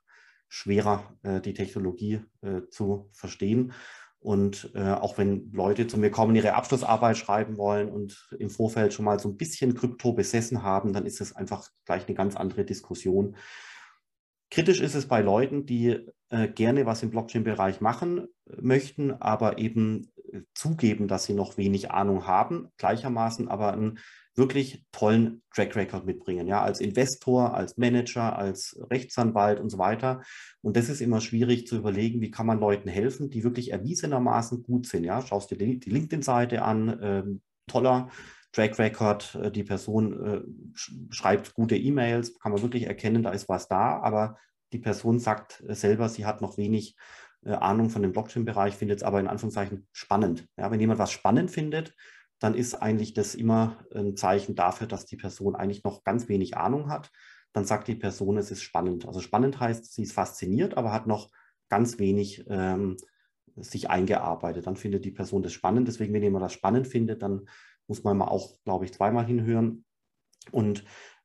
schwerer, 0.49 1.17
äh, 1.23 1.41
die 1.41 1.53
Technologie 1.53 2.21
äh, 2.41 2.61
zu 2.69 3.09
verstehen. 3.11 3.73
Und 4.19 4.71
äh, 4.73 4.93
auch 4.93 5.17
wenn 5.17 5.51
Leute 5.51 5.87
zu 5.87 5.97
mir 5.97 6.09
kommen, 6.09 6.35
ihre 6.35 6.55
Abschlussarbeit 6.55 7.17
schreiben 7.17 7.57
wollen 7.57 7.89
und 7.89 8.29
im 8.39 8.49
Vorfeld 8.49 8.93
schon 8.93 9.05
mal 9.05 9.19
so 9.19 9.29
ein 9.29 9.37
bisschen 9.37 9.75
Krypto 9.75 10.13
besessen 10.13 10.63
haben, 10.63 10.91
dann 10.91 11.05
ist 11.05 11.21
es 11.21 11.35
einfach 11.35 11.69
gleich 11.85 12.07
eine 12.07 12.15
ganz 12.15 12.35
andere 12.35 12.65
Diskussion. 12.65 13.35
Kritisch 14.49 14.81
ist 14.81 14.95
es 14.95 15.07
bei 15.07 15.21
Leuten, 15.21 15.65
die 15.65 16.07
äh, 16.29 16.47
gerne 16.47 16.85
was 16.85 17.03
im 17.03 17.11
Blockchain-Bereich 17.11 17.79
machen 17.79 18.27
möchten, 18.45 19.11
aber 19.11 19.59
eben 19.59 20.11
zugeben, 20.53 21.07
dass 21.07 21.25
sie 21.25 21.33
noch 21.33 21.57
wenig 21.57 21.91
Ahnung 21.91 22.27
haben, 22.27 22.69
gleichermaßen 22.77 23.47
aber 23.47 23.73
ein 23.73 23.99
wirklich 24.35 24.85
tollen 24.91 25.41
Track 25.53 25.75
Record 25.75 26.05
mitbringen, 26.05 26.47
ja, 26.47 26.61
als 26.61 26.79
Investor, 26.79 27.55
als 27.55 27.77
Manager, 27.77 28.37
als 28.37 28.79
Rechtsanwalt 28.91 29.59
und 29.59 29.69
so 29.69 29.79
weiter. 29.79 30.21
Und 30.61 30.77
das 30.77 30.89
ist 30.89 31.01
immer 31.01 31.21
schwierig 31.21 31.65
zu 31.65 31.75
überlegen, 31.75 32.21
wie 32.21 32.29
kann 32.29 32.45
man 32.45 32.59
Leuten 32.59 32.87
helfen, 32.87 33.31
die 33.31 33.43
wirklich 33.43 33.71
erwiesenermaßen 33.71 34.61
gut 34.61 34.85
sind, 34.85 35.03
ja. 35.05 35.21
Schaust 35.23 35.49
dir 35.49 35.57
die, 35.57 35.79
die 35.79 35.89
LinkedIn-Seite 35.89 36.61
an, 36.61 36.99
ähm, 37.01 37.41
toller 37.65 38.09
Track 38.51 38.77
Record, 38.77 39.35
äh, 39.35 39.51
die 39.51 39.63
Person 39.63 40.25
äh, 40.25 40.41
schreibt 41.09 41.53
gute 41.55 41.75
E-Mails, 41.75 42.39
kann 42.39 42.51
man 42.51 42.61
wirklich 42.61 42.83
erkennen, 42.83 43.23
da 43.23 43.31
ist 43.31 43.49
was 43.49 43.67
da, 43.67 43.99
aber 43.99 44.37
die 44.71 44.79
Person 44.79 45.19
sagt 45.19 45.63
äh, 45.67 45.73
selber, 45.73 46.09
sie 46.09 46.25
hat 46.25 46.41
noch 46.41 46.57
wenig 46.57 46.95
äh, 47.45 47.51
Ahnung 47.53 47.89
von 47.89 48.01
dem 48.01 48.11
Blockchain-Bereich, 48.11 48.75
findet 48.75 48.99
es 48.99 49.03
aber 49.03 49.19
in 49.19 49.27
Anführungszeichen 49.27 49.87
spannend. 49.91 50.47
Ja, 50.57 50.71
wenn 50.71 50.79
jemand 50.79 50.99
was 50.99 51.11
spannend 51.11 51.51
findet, 51.51 51.93
dann 52.39 52.53
ist 52.53 52.75
eigentlich 52.75 53.13
das 53.13 53.35
immer 53.35 53.85
ein 53.93 54.15
Zeichen 54.15 54.55
dafür, 54.55 54.87
dass 54.87 55.05
die 55.05 55.17
Person 55.17 55.55
eigentlich 55.55 55.83
noch 55.83 56.03
ganz 56.03 56.29
wenig 56.29 56.55
Ahnung 56.55 56.89
hat. 56.89 57.11
Dann 57.53 57.65
sagt 57.65 57.87
die 57.87 57.95
Person, 57.95 58.37
es 58.37 58.51
ist 58.51 58.61
spannend. 58.61 59.07
Also 59.07 59.19
spannend 59.19 59.59
heißt, 59.59 59.93
sie 59.93 60.03
ist 60.03 60.13
fasziniert, 60.13 60.77
aber 60.77 60.91
hat 60.91 61.07
noch 61.07 61.29
ganz 61.69 61.97
wenig 61.97 62.45
ähm, 62.47 62.97
sich 63.55 63.89
eingearbeitet. 63.89 64.67
Dann 64.67 64.75
findet 64.75 65.05
die 65.05 65.11
Person 65.11 65.41
das 65.41 65.53
spannend. 65.53 65.87
Deswegen, 65.87 66.13
wenn 66.13 66.21
jemand 66.21 66.45
das 66.45 66.53
spannend 66.53 66.87
findet, 66.87 67.23
dann 67.23 67.47
muss 67.87 68.03
man 68.03 68.17
mal 68.17 68.27
auch, 68.27 68.59
glaube 68.63 68.85
ich, 68.85 68.93
zweimal 68.93 69.25
hinhören. 69.25 69.85
Und 70.51 70.83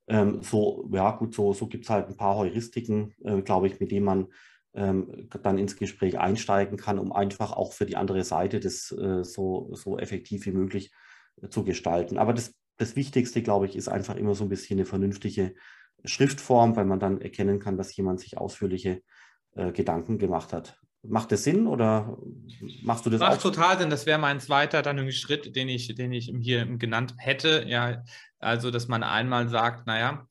ähm, 0.08 0.42
so, 0.42 0.88
ja 0.92 1.10
gut, 1.12 1.34
so, 1.34 1.52
so 1.52 1.66
gibt 1.66 1.84
es 1.84 1.90
halt 1.90 2.08
ein 2.08 2.16
paar 2.16 2.36
Heuristiken, 2.36 3.14
äh, 3.24 3.42
glaube 3.42 3.66
ich, 3.66 3.80
mit 3.80 3.90
denen 3.90 4.06
man 4.06 4.28
ähm, 4.74 5.28
dann 5.42 5.58
ins 5.58 5.76
Gespräch 5.76 6.18
einsteigen 6.18 6.76
kann, 6.76 6.98
um 6.98 7.12
einfach 7.12 7.52
auch 7.52 7.72
für 7.72 7.86
die 7.86 7.96
andere 7.96 8.24
Seite 8.24 8.60
das 8.60 8.90
äh, 8.92 9.24
so, 9.24 9.70
so 9.74 9.98
effektiv 9.98 10.46
wie 10.46 10.52
möglich 10.52 10.92
äh, 11.40 11.48
zu 11.48 11.64
gestalten. 11.64 12.18
Aber 12.18 12.32
das, 12.32 12.54
das 12.78 12.96
Wichtigste, 12.96 13.42
glaube 13.42 13.66
ich, 13.66 13.76
ist 13.76 13.88
einfach 13.88 14.16
immer 14.16 14.34
so 14.34 14.44
ein 14.44 14.48
bisschen 14.48 14.78
eine 14.78 14.86
vernünftige 14.86 15.54
Schriftform, 16.04 16.76
weil 16.76 16.84
man 16.84 17.00
dann 17.00 17.20
erkennen 17.20 17.58
kann, 17.58 17.76
dass 17.76 17.94
jemand 17.96 18.20
sich 18.20 18.38
ausführliche 18.38 19.02
äh, 19.54 19.72
Gedanken 19.72 20.18
gemacht 20.18 20.52
hat. 20.52 20.78
Macht 21.04 21.32
das 21.32 21.42
Sinn 21.42 21.66
oder 21.66 22.16
machst 22.82 23.04
du 23.04 23.10
das 23.10 23.20
Macht 23.20 23.38
auch? 23.38 23.42
total 23.42 23.78
Sinn. 23.78 23.90
Das 23.90 24.06
wäre 24.06 24.20
mein 24.20 24.38
zweiter 24.38 24.82
dann 24.82 25.10
Schritt, 25.10 25.56
den 25.56 25.68
ich, 25.68 25.92
den 25.94 26.12
ich 26.12 26.32
hier 26.40 26.64
genannt 26.64 27.14
hätte. 27.18 27.64
Ja, 27.66 28.04
also, 28.38 28.70
dass 28.70 28.86
man 28.86 29.02
einmal 29.02 29.48
sagt, 29.48 29.86
naja, 29.86 30.28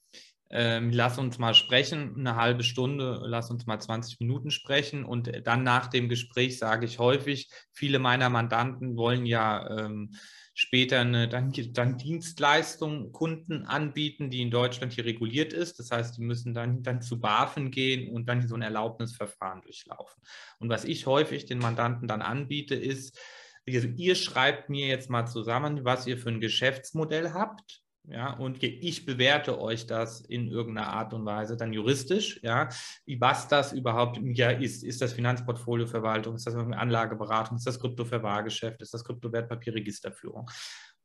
ähm, 0.51 0.91
lass 0.91 1.17
uns 1.17 1.39
mal 1.39 1.53
sprechen, 1.53 2.15
eine 2.17 2.35
halbe 2.35 2.63
Stunde, 2.63 3.21
lass 3.25 3.49
uns 3.49 3.65
mal 3.65 3.79
20 3.79 4.19
Minuten 4.19 4.51
sprechen. 4.51 5.05
Und 5.05 5.31
dann 5.45 5.63
nach 5.63 5.87
dem 5.87 6.09
Gespräch 6.09 6.57
sage 6.57 6.85
ich 6.85 6.99
häufig, 6.99 7.49
viele 7.71 7.99
meiner 7.99 8.29
Mandanten 8.29 8.97
wollen 8.97 9.25
ja 9.25 9.79
ähm, 9.79 10.11
später 10.53 10.99
eine 10.99 11.29
dann, 11.29 11.53
dann 11.71 11.97
Dienstleistung 11.97 13.13
Kunden 13.13 13.65
anbieten, 13.65 14.29
die 14.29 14.41
in 14.41 14.51
Deutschland 14.51 14.91
hier 14.91 15.05
reguliert 15.05 15.53
ist. 15.53 15.79
Das 15.79 15.89
heißt, 15.91 16.17
die 16.17 16.21
müssen 16.21 16.53
dann, 16.53 16.83
dann 16.83 17.01
zu 17.01 17.21
BaFin 17.21 17.71
gehen 17.71 18.13
und 18.13 18.27
dann 18.27 18.45
so 18.45 18.55
ein 18.55 18.61
Erlaubnisverfahren 18.61 19.61
durchlaufen. 19.61 20.21
Und 20.59 20.69
was 20.69 20.83
ich 20.83 21.05
häufig 21.05 21.45
den 21.45 21.59
Mandanten 21.59 22.09
dann 22.09 22.21
anbiete, 22.21 22.75
ist, 22.75 23.17
also 23.65 23.87
ihr 23.87 24.15
schreibt 24.15 24.69
mir 24.69 24.87
jetzt 24.87 25.09
mal 25.09 25.25
zusammen, 25.25 25.85
was 25.85 26.07
ihr 26.07 26.17
für 26.17 26.29
ein 26.29 26.41
Geschäftsmodell 26.41 27.31
habt 27.31 27.80
ja, 28.07 28.33
und 28.33 28.63
ich 28.63 29.05
bewerte 29.05 29.59
euch 29.61 29.85
das 29.85 30.21
in 30.21 30.47
irgendeiner 30.47 30.87
Art 30.87 31.13
und 31.13 31.25
Weise 31.25 31.55
dann 31.55 31.71
juristisch, 31.71 32.39
ja, 32.41 32.69
was 33.19 33.47
das 33.47 33.73
überhaupt 33.73 34.19
ja, 34.23 34.49
ist. 34.49 34.83
Ist 34.83 35.01
das 35.01 35.13
Finanzportfolioverwaltung, 35.13 36.35
ist 36.35 36.47
das 36.47 36.55
Anlageberatung, 36.55 37.57
ist 37.57 37.67
das 37.67 37.79
Kryptoverwahrgeschäft, 37.79 38.81
ist 38.81 38.93
das 38.93 39.03
Kryptowertpapierregisterführung? 39.03 40.49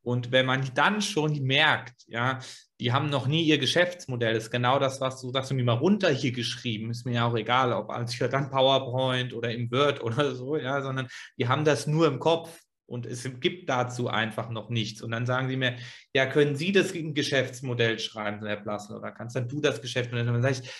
Und 0.03 0.31
wenn 0.31 0.47
man 0.47 0.71
dann 0.75 1.03
schon 1.03 1.33
merkt, 1.43 2.05
ja, 2.07 2.39
die 2.79 2.93
haben 2.93 3.11
noch 3.11 3.27
nie 3.27 3.43
ihr 3.43 3.59
Geschäftsmodell, 3.59 4.35
das 4.35 4.45
ist 4.45 4.51
genau 4.51 4.79
das, 4.79 5.01
was 5.01 5.21
du 5.21 5.33
sagst, 5.33 5.51
du 5.51 5.55
mir 5.55 5.65
mal 5.65 5.73
runter 5.73 6.11
hier 6.11 6.31
geschrieben, 6.31 6.91
ist 6.91 7.07
mir 7.07 7.15
ja 7.15 7.27
auch 7.27 7.35
egal, 7.35 7.73
ob 7.73 7.91
als 7.91 8.17
dann 8.17 8.49
PowerPoint 8.49 9.35
oder 9.35 9.51
im 9.51 9.71
Word 9.73 10.01
oder 10.03 10.35
so, 10.35 10.57
ja, 10.57 10.81
sondern 10.81 11.09
die 11.39 11.49
haben 11.49 11.65
das 11.65 11.89
nur 11.89 12.07
im 12.07 12.21
Kopf 12.21 12.66
und 12.87 13.05
es 13.07 13.29
gibt 13.41 13.69
dazu 13.69 14.09
einfach 14.09 14.49
noch 14.51 14.71
nichts. 14.71 15.03
Und 15.03 15.11
dann 15.11 15.27
sagen 15.27 15.49
sie 15.49 15.57
mir, 15.57 15.77
ja, 16.15 16.27
können 16.27 16.57
Sie 16.57 16.73
das 16.73 16.93
Geschäftsmodell 16.93 17.99
schreiben, 17.99 18.47
Herr 18.47 18.57
Blassel, 18.57 18.97
oder 18.97 19.11
kannst 19.11 19.37
dann 19.37 19.49
du 19.49 19.61
das 19.61 19.83
Geschäftsmodell? 19.83 20.29
Und 20.29 20.35
dann 20.35 20.55
sage 20.55 20.65
ich, 20.65 20.71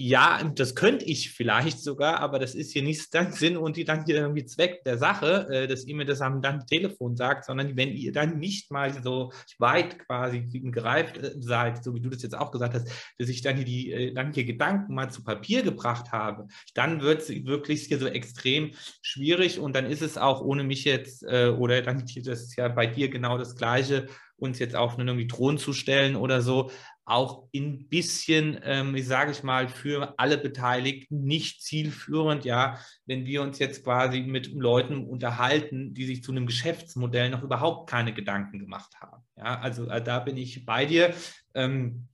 Ja, 0.00 0.40
das 0.54 0.76
könnte 0.76 1.04
ich 1.06 1.32
vielleicht 1.32 1.80
sogar, 1.80 2.20
aber 2.20 2.38
das 2.38 2.54
ist 2.54 2.72
hier 2.72 2.84
nicht 2.84 3.12
dann 3.14 3.32
Sinn 3.32 3.56
und 3.56 3.76
die 3.76 3.82
dann 3.82 4.04
hier 4.04 4.14
irgendwie 4.14 4.44
Zweck 4.44 4.84
der 4.84 4.96
Sache, 4.96 5.48
äh, 5.50 5.66
dass 5.66 5.86
ihr 5.86 5.96
mir 5.96 6.04
das 6.04 6.20
am 6.20 6.40
dann 6.40 6.64
Telefon 6.66 7.16
sagt, 7.16 7.46
sondern 7.46 7.76
wenn 7.76 7.88
ihr 7.96 8.12
dann 8.12 8.38
nicht 8.38 8.70
mal 8.70 8.92
so 9.02 9.32
weit 9.58 9.98
quasi 9.98 10.42
gereift 10.70 11.18
äh, 11.18 11.32
seid, 11.40 11.82
so 11.82 11.96
wie 11.96 12.00
du 12.00 12.10
das 12.10 12.22
jetzt 12.22 12.38
auch 12.38 12.52
gesagt 12.52 12.74
hast, 12.74 12.88
dass 13.18 13.28
ich 13.28 13.42
dann 13.42 13.56
hier 13.56 13.64
die 13.64 13.90
äh, 13.92 14.14
dann 14.14 14.32
hier 14.32 14.44
Gedanken 14.44 14.94
mal 14.94 15.10
zu 15.10 15.24
Papier 15.24 15.64
gebracht 15.64 16.12
habe, 16.12 16.46
dann 16.74 17.00
wird 17.00 17.22
es 17.22 17.30
wirklich 17.44 17.86
hier 17.86 17.98
so 17.98 18.06
extrem 18.06 18.70
schwierig 19.02 19.58
und 19.58 19.74
dann 19.74 19.84
ist 19.84 20.02
es 20.02 20.16
auch 20.16 20.42
ohne 20.42 20.62
mich 20.62 20.84
jetzt 20.84 21.24
oder 21.24 21.82
dann 21.82 22.04
das 22.06 22.42
ist 22.42 22.56
ja 22.56 22.68
bei 22.68 22.86
dir 22.86 23.08
genau 23.08 23.36
das 23.36 23.56
Gleiche 23.56 24.06
uns 24.38 24.58
jetzt 24.58 24.76
auf 24.76 24.98
einen 24.98 25.08
irgendwie 25.08 25.26
Thron 25.26 25.58
zu 25.58 25.72
stellen 25.72 26.16
oder 26.16 26.40
so, 26.42 26.70
auch 27.04 27.48
ein 27.54 27.88
bisschen, 27.88 28.60
ähm, 28.62 28.94
ich 28.94 29.06
sage 29.06 29.30
ich 29.30 29.42
mal, 29.42 29.68
für 29.68 30.14
alle 30.18 30.36
Beteiligten 30.36 31.24
nicht 31.24 31.62
zielführend, 31.62 32.44
ja, 32.44 32.78
wenn 33.06 33.24
wir 33.24 33.42
uns 33.42 33.58
jetzt 33.58 33.82
quasi 33.82 34.20
mit 34.20 34.52
Leuten 34.52 35.06
unterhalten, 35.06 35.94
die 35.94 36.04
sich 36.04 36.22
zu 36.22 36.32
einem 36.32 36.46
Geschäftsmodell 36.46 37.30
noch 37.30 37.42
überhaupt 37.42 37.88
keine 37.88 38.12
Gedanken 38.12 38.58
gemacht 38.58 39.00
haben. 39.00 39.22
Ja, 39.36 39.58
also 39.60 39.86
äh, 39.88 40.02
da 40.02 40.18
bin 40.18 40.36
ich 40.36 40.66
bei 40.66 40.84
dir. 40.84 41.14
Ähm, 41.54 42.08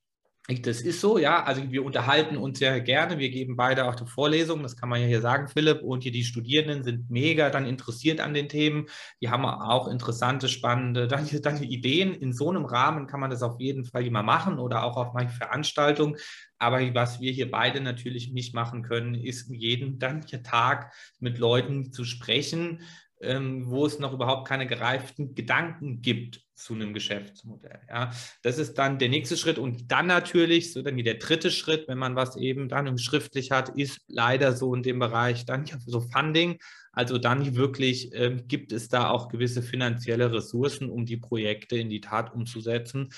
das 0.47 0.83
ist 0.83 1.01
so, 1.01 1.17
ja. 1.17 1.43
Also 1.43 1.71
wir 1.71 1.83
unterhalten 1.85 2.37
uns 2.37 2.59
sehr 2.59 2.79
gerne. 2.83 3.19
Wir 3.19 3.31
geben 3.31 3.57
beide 3.57 3.87
auch 3.87 3.95
die 3.95 4.07
Vorlesungen, 4.07 4.63
das 4.63 4.77
kann 4.77 4.91
man 4.91 5.01
ja 5.01 5.07
hier 5.07 5.23
sagen, 5.23 5.49
Philipp. 5.49 5.81
Und 5.83 6.03
hier 6.03 6.13
die 6.13 6.23
Studierenden 6.25 6.85
sind 6.85 7.11
mega 7.11 7.49
dann 7.49 7.65
interessiert 7.65 8.21
an 8.21 8.35
den 8.35 8.51
Themen. 8.51 8.87
Die 9.23 9.31
haben 9.31 9.47
auch 9.47 9.89
interessante, 9.89 10.49
spannende 10.49 11.09
dann, 11.09 11.27
dann 11.41 11.63
Ideen. 11.63 12.13
In 12.13 12.35
so 12.35 12.51
einem 12.51 12.67
Rahmen 12.67 13.07
kann 13.07 13.21
man 13.21 13.31
das 13.31 13.43
auf 13.43 13.59
jeden 13.59 13.87
Fall 13.87 14.07
immer 14.07 14.23
machen 14.23 14.59
oder 14.59 14.85
auch 14.85 14.99
auf 14.99 15.15
manchen 15.15 15.35
Veranstaltungen. 15.35 16.17
Aber 16.59 16.95
was 16.95 17.21
wir 17.21 17.33
hier 17.33 17.51
beide 17.51 17.81
natürlich 17.81 18.31
nicht 18.31 18.55
machen 18.55 18.83
können, 18.83 19.15
ist 19.15 19.51
jeden 19.51 19.99
dann 19.99 20.27
Tag 20.27 20.93
mit 21.21 21.39
Leuten 21.39 21.91
zu 21.93 22.05
sprechen, 22.05 22.83
ähm, 23.25 23.71
wo 23.71 23.87
es 23.87 23.99
noch 23.99 24.13
überhaupt 24.13 24.47
keine 24.47 24.67
gereiften 24.67 25.35
Gedanken 25.35 26.03
gibt 26.03 26.45
zu 26.55 26.75
einem 26.75 26.95
Geschäftsmodell. 26.95 27.81
Ja, 27.89 28.13
das 28.43 28.59
ist 28.59 28.75
dann 28.75 28.99
der 28.99 29.09
nächste 29.09 29.37
Schritt 29.37 29.59
und 29.59 29.91
dann 29.91 30.07
natürlich 30.07 30.73
so 30.73 30.83
dann 30.83 30.97
der 30.97 31.15
dritte 31.15 31.51
Schritt, 31.51 31.89
wenn 31.89 31.99
man 31.99 32.15
was 32.15 32.37
eben 32.37 32.69
dann 32.69 32.97
schriftlich 32.99 33.51
hat, 33.51 33.71
ist 33.71 34.01
leider 34.07 34.53
so 34.53 34.75
in 34.75 34.83
dem 34.83 34.99
Bereich 34.99 35.45
dann 35.47 35.67
so 35.87 36.01
Funding. 36.01 36.59
Also 36.93 37.19
dann 37.19 37.57
wirklich 37.57 38.11
ähm, 38.15 38.47
gibt 38.47 38.73
es 38.73 38.89
da 38.89 39.11
auch 39.11 39.29
gewisse 39.29 39.63
finanzielle 39.63 40.33
Ressourcen, 40.33 40.89
um 40.91 41.07
die 41.07 41.17
Projekte 41.17 41.77
in 41.77 41.91
die 41.91 42.01
Tat 42.01 42.33
umzusetzen, 42.33 43.09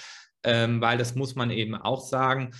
ähm, 0.42 0.80
weil 0.80 0.96
das 0.96 1.14
muss 1.14 1.34
man 1.34 1.50
eben 1.50 1.74
auch 1.74 2.00
sagen. 2.00 2.52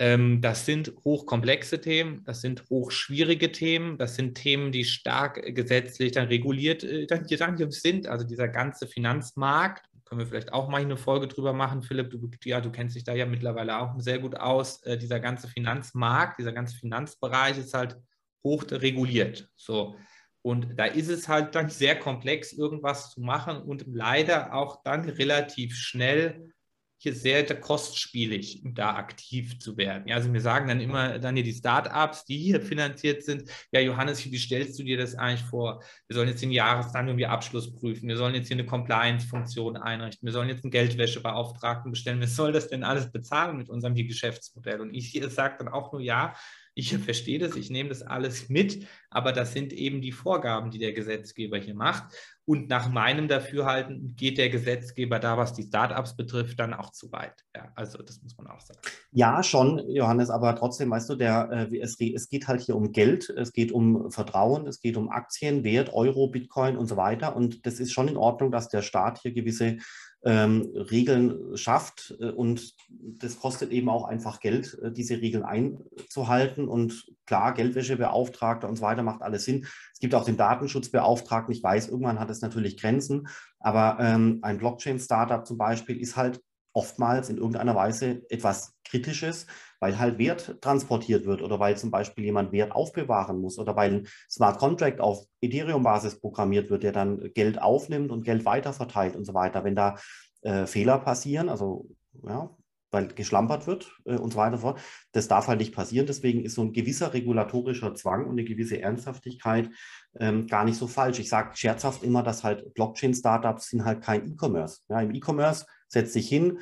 Ähm, 0.00 0.40
das 0.40 0.64
sind 0.64 0.94
hochkomplexe 1.04 1.78
Themen, 1.78 2.24
das 2.24 2.40
sind 2.40 2.64
hochschwierige 2.70 3.52
Themen, 3.52 3.98
das 3.98 4.16
sind 4.16 4.34
Themen, 4.34 4.72
die 4.72 4.86
stark 4.86 5.54
gesetzlich 5.54 6.12
dann 6.12 6.28
reguliert 6.28 6.82
äh, 6.82 7.06
dann 7.06 7.26
sind. 7.70 8.06
Also 8.06 8.26
dieser 8.26 8.48
ganze 8.48 8.86
Finanzmarkt, 8.86 9.84
können 10.06 10.20
wir 10.20 10.26
vielleicht 10.26 10.54
auch 10.54 10.70
mal 10.70 10.80
eine 10.80 10.96
Folge 10.96 11.28
drüber 11.28 11.52
machen, 11.52 11.82
Philipp, 11.82 12.10
du, 12.10 12.30
ja, 12.44 12.62
du 12.62 12.72
kennst 12.72 12.96
dich 12.96 13.04
da 13.04 13.14
ja 13.14 13.26
mittlerweile 13.26 13.78
auch 13.78 14.00
sehr 14.00 14.18
gut 14.18 14.36
aus. 14.36 14.82
Äh, 14.84 14.96
dieser 14.96 15.20
ganze 15.20 15.48
Finanzmarkt, 15.48 16.38
dieser 16.38 16.52
ganze 16.52 16.78
Finanzbereich 16.78 17.58
ist 17.58 17.74
halt 17.74 17.98
hoch 18.42 18.64
reguliert. 18.70 19.50
So. 19.54 19.96
Und 20.40 20.78
da 20.78 20.86
ist 20.86 21.10
es 21.10 21.28
halt 21.28 21.54
dann 21.54 21.68
sehr 21.68 21.98
komplex, 21.98 22.54
irgendwas 22.54 23.10
zu 23.10 23.20
machen 23.20 23.58
und 23.58 23.84
leider 23.86 24.54
auch 24.54 24.82
dann 24.82 25.06
relativ 25.06 25.76
schnell 25.76 26.54
hier 27.02 27.14
sehr 27.14 27.44
kostspielig, 27.60 28.62
da 28.62 28.94
aktiv 28.94 29.58
zu 29.58 29.76
werden. 29.78 30.06
Ja, 30.06 30.16
also 30.16 30.28
mir 30.28 30.40
sagen 30.40 30.68
dann 30.68 30.80
immer 30.80 31.18
dann 31.18 31.34
hier 31.34 31.44
die 31.44 31.54
Startups, 31.54 32.26
die 32.26 32.36
hier 32.36 32.60
finanziert 32.60 33.24
sind, 33.24 33.50
ja 33.72 33.80
Johannes, 33.80 34.24
wie 34.30 34.38
stellst 34.38 34.78
du 34.78 34.82
dir 34.82 34.98
das 34.98 35.14
eigentlich 35.14 35.46
vor? 35.48 35.82
Wir 36.08 36.16
sollen 36.16 36.28
jetzt 36.28 36.42
den 36.42 36.50
Jahresplan 36.50 37.08
irgendwie 37.08 37.26
Abschluss 37.26 37.74
prüfen, 37.74 38.06
wir 38.06 38.18
sollen 38.18 38.34
jetzt 38.34 38.48
hier 38.48 38.56
eine 38.56 38.66
Compliance-Funktion 38.66 39.78
einrichten, 39.78 40.26
wir 40.26 40.32
sollen 40.32 40.50
jetzt 40.50 40.62
einen 40.62 40.72
Geldwäschebeauftragten 40.72 41.90
bestellen, 41.90 42.20
wer 42.20 42.28
soll 42.28 42.52
das 42.52 42.68
denn 42.68 42.84
alles 42.84 43.10
bezahlen 43.10 43.56
mit 43.56 43.70
unserem 43.70 43.94
Geschäftsmodell? 43.94 44.80
Und 44.80 44.92
ich 44.92 45.18
sage 45.30 45.56
dann 45.58 45.68
auch 45.68 45.92
nur, 45.92 46.02
ja, 46.02 46.34
ich 46.80 46.96
verstehe 46.96 47.38
das, 47.38 47.56
ich 47.56 47.70
nehme 47.70 47.90
das 47.90 48.02
alles 48.02 48.48
mit, 48.48 48.86
aber 49.10 49.32
das 49.32 49.52
sind 49.52 49.72
eben 49.72 50.00
die 50.00 50.12
Vorgaben, 50.12 50.70
die 50.70 50.78
der 50.78 50.92
Gesetzgeber 50.92 51.58
hier 51.58 51.74
macht. 51.74 52.04
Und 52.46 52.68
nach 52.68 52.90
meinem 52.90 53.28
Dafürhalten 53.28 54.16
geht 54.16 54.38
der 54.38 54.48
Gesetzgeber 54.48 55.18
da, 55.20 55.36
was 55.36 55.52
die 55.52 55.64
Startups 55.64 56.16
betrifft, 56.16 56.58
dann 56.58 56.72
auch 56.72 56.90
zu 56.90 57.12
weit. 57.12 57.44
Ja, 57.54 57.70
also 57.76 57.98
das 58.02 58.22
muss 58.22 58.36
man 58.38 58.48
auch 58.48 58.60
sagen. 58.60 58.80
Ja, 59.12 59.42
schon, 59.42 59.88
Johannes, 59.90 60.30
aber 60.30 60.56
trotzdem, 60.56 60.90
weißt 60.90 61.10
du, 61.10 61.16
der, 61.16 61.68
äh, 61.70 61.78
es, 61.78 62.00
es 62.00 62.28
geht 62.28 62.48
halt 62.48 62.62
hier 62.62 62.76
um 62.76 62.92
Geld, 62.92 63.28
es 63.28 63.52
geht 63.52 63.72
um 63.72 64.10
Vertrauen, 64.10 64.66
es 64.66 64.80
geht 64.80 64.96
um 64.96 65.10
Aktien, 65.10 65.62
Wert, 65.64 65.92
Euro, 65.92 66.28
Bitcoin 66.28 66.76
und 66.76 66.86
so 66.86 66.96
weiter. 66.96 67.36
Und 67.36 67.66
das 67.66 67.78
ist 67.78 67.92
schon 67.92 68.08
in 68.08 68.16
Ordnung, 68.16 68.50
dass 68.50 68.68
der 68.68 68.82
Staat 68.82 69.20
hier 69.20 69.32
gewisse 69.32 69.76
ähm, 70.24 70.70
Regeln 70.74 71.56
schafft. 71.56 72.14
Äh, 72.20 72.30
und 72.30 72.74
das 72.88 73.38
kostet 73.38 73.70
eben 73.70 73.88
auch 73.88 74.04
einfach 74.04 74.40
Geld, 74.40 74.78
äh, 74.82 74.92
diese 74.92 75.20
Regeln 75.20 75.44
einzuhalten. 75.44 76.68
Und 76.68 77.06
klar, 77.26 77.54
Geldwäschebeauftragter 77.54 78.68
und 78.68 78.76
so 78.76 78.82
weiter 78.82 79.02
macht 79.02 79.22
alles 79.22 79.44
Sinn. 79.44 79.66
Es 79.92 80.00
gibt 80.00 80.14
auch 80.14 80.24
den 80.24 80.36
Datenschutzbeauftragten. 80.36 81.54
Ich 81.54 81.62
weiß, 81.62 81.88
irgendwann 81.88 82.20
hat 82.20 82.30
es 82.30 82.42
natürlich 82.42 82.76
Grenzen, 82.76 83.28
aber 83.58 83.98
ähm, 84.00 84.40
ein 84.42 84.58
Blockchain-Startup 84.58 85.46
zum 85.46 85.58
Beispiel 85.58 86.00
ist 86.00 86.16
halt 86.16 86.40
oftmals 86.72 87.30
in 87.30 87.36
irgendeiner 87.36 87.74
Weise 87.74 88.22
etwas 88.28 88.74
Kritisches, 88.84 89.46
weil 89.80 89.98
halt 89.98 90.18
Wert 90.18 90.60
transportiert 90.60 91.26
wird 91.26 91.42
oder 91.42 91.58
weil 91.58 91.76
zum 91.76 91.90
Beispiel 91.90 92.24
jemand 92.24 92.52
Wert 92.52 92.72
aufbewahren 92.72 93.40
muss 93.40 93.58
oder 93.58 93.74
weil 93.74 93.92
ein 93.92 94.08
Smart 94.30 94.58
Contract 94.58 95.00
auf 95.00 95.24
Ethereum-Basis 95.40 96.20
programmiert 96.20 96.70
wird, 96.70 96.82
der 96.82 96.92
dann 96.92 97.32
Geld 97.34 97.60
aufnimmt 97.60 98.10
und 98.10 98.24
Geld 98.24 98.44
weiterverteilt 98.44 99.16
und 99.16 99.24
so 99.24 99.34
weiter. 99.34 99.64
Wenn 99.64 99.74
da 99.74 99.96
äh, 100.42 100.66
Fehler 100.66 100.98
passieren, 100.98 101.48
also 101.48 101.88
ja, 102.26 102.50
weil 102.90 103.08
geschlampert 103.08 103.66
wird 103.66 103.92
äh, 104.04 104.16
und 104.16 104.32
so 104.32 104.38
weiter 104.38 104.58
fort. 104.58 104.80
Das 105.12 105.28
darf 105.28 105.48
halt 105.48 105.60
nicht 105.60 105.74
passieren. 105.74 106.06
Deswegen 106.06 106.44
ist 106.44 106.54
so 106.54 106.62
ein 106.62 106.72
gewisser 106.72 107.14
regulatorischer 107.14 107.94
Zwang 107.94 108.24
und 108.24 108.32
eine 108.32 108.44
gewisse 108.44 108.80
Ernsthaftigkeit 108.80 109.70
ähm, 110.18 110.46
gar 110.46 110.64
nicht 110.64 110.76
so 110.76 110.86
falsch. 110.86 111.18
Ich 111.18 111.28
sage 111.28 111.56
scherzhaft 111.56 112.02
immer, 112.02 112.22
dass 112.22 112.44
halt 112.44 112.74
Blockchain-Startups 112.74 113.70
sind 113.70 113.84
halt 113.84 114.02
kein 114.02 114.26
E-Commerce. 114.26 114.80
Ja, 114.88 115.00
Im 115.00 115.14
E-Commerce 115.14 115.66
setzt 115.88 116.14
dich 116.14 116.28
hin, 116.28 116.58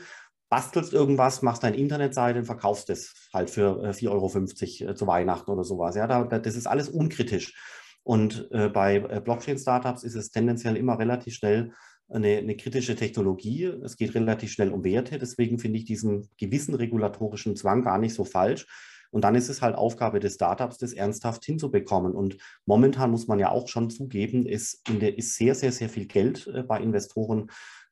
bastelst 0.49 0.93
irgendwas, 0.93 1.43
machst 1.43 1.62
deine 1.62 1.76
Internetseite 1.76 2.38
und 2.38 2.45
verkaufst 2.47 2.90
es 2.90 3.28
halt 3.33 3.50
für 3.50 3.83
äh, 3.85 3.90
4,50 3.90 4.09
Euro 4.11 4.90
äh, 4.90 4.95
zu 4.95 5.07
Weihnachten 5.07 5.50
oder 5.50 5.64
sowas. 5.64 5.97
Ja, 5.97 6.07
da, 6.07 6.25
da, 6.25 6.38
das 6.38 6.57
ist 6.57 6.67
alles 6.67 6.88
unkritisch. 6.88 7.55
Und 8.02 8.49
äh, 8.52 8.69
bei 8.69 8.97
äh, 8.97 9.21
Blockchain-Startups 9.23 10.02
ist 10.02 10.14
es 10.14 10.31
tendenziell 10.31 10.76
immer 10.76 10.99
relativ 10.99 11.35
schnell 11.35 11.73
eine, 12.09 12.38
eine, 12.38 12.57
kritische 12.57 12.97
Technologie. 12.97 13.64
Es 13.64 13.97
geht 13.97 14.14
relativ 14.14 14.50
schnell 14.50 14.73
um 14.73 14.83
Werte. 14.85 15.19
Deswegen 15.19 15.59
finde 15.59 15.78
ich 15.78 15.85
diesen 15.85 16.28
gewissen 16.38 16.75
regulatorischen 16.75 17.55
Zwang 17.55 17.83
gar 17.83 17.99
nicht 17.99 18.14
so 18.14 18.25
falsch. 18.25 18.67
Und 19.11 19.25
dann 19.25 19.35
ist 19.35 19.49
es 19.49 19.62
halt 19.62 19.75
Aufgabe 19.75 20.21
des 20.21 20.35
Startups, 20.35 20.78
das 20.78 20.93
ernsthaft 20.93 21.45
hinzubekommen. 21.45 22.14
Und 22.14 22.37
momentan 22.67 23.11
muss 23.11 23.26
man 23.26 23.38
ja 23.38 23.50
auch 23.50 23.69
schon 23.69 23.90
zugeben, 23.90 24.47
ist, 24.47 24.88
ist 24.88 25.35
sehr, 25.37 25.55
sehr, 25.55 25.73
sehr 25.73 25.88
viel 25.88 26.07
Geld 26.07 26.47
äh, 26.47 26.62
bei 26.62 26.81
Investoren 26.81 27.50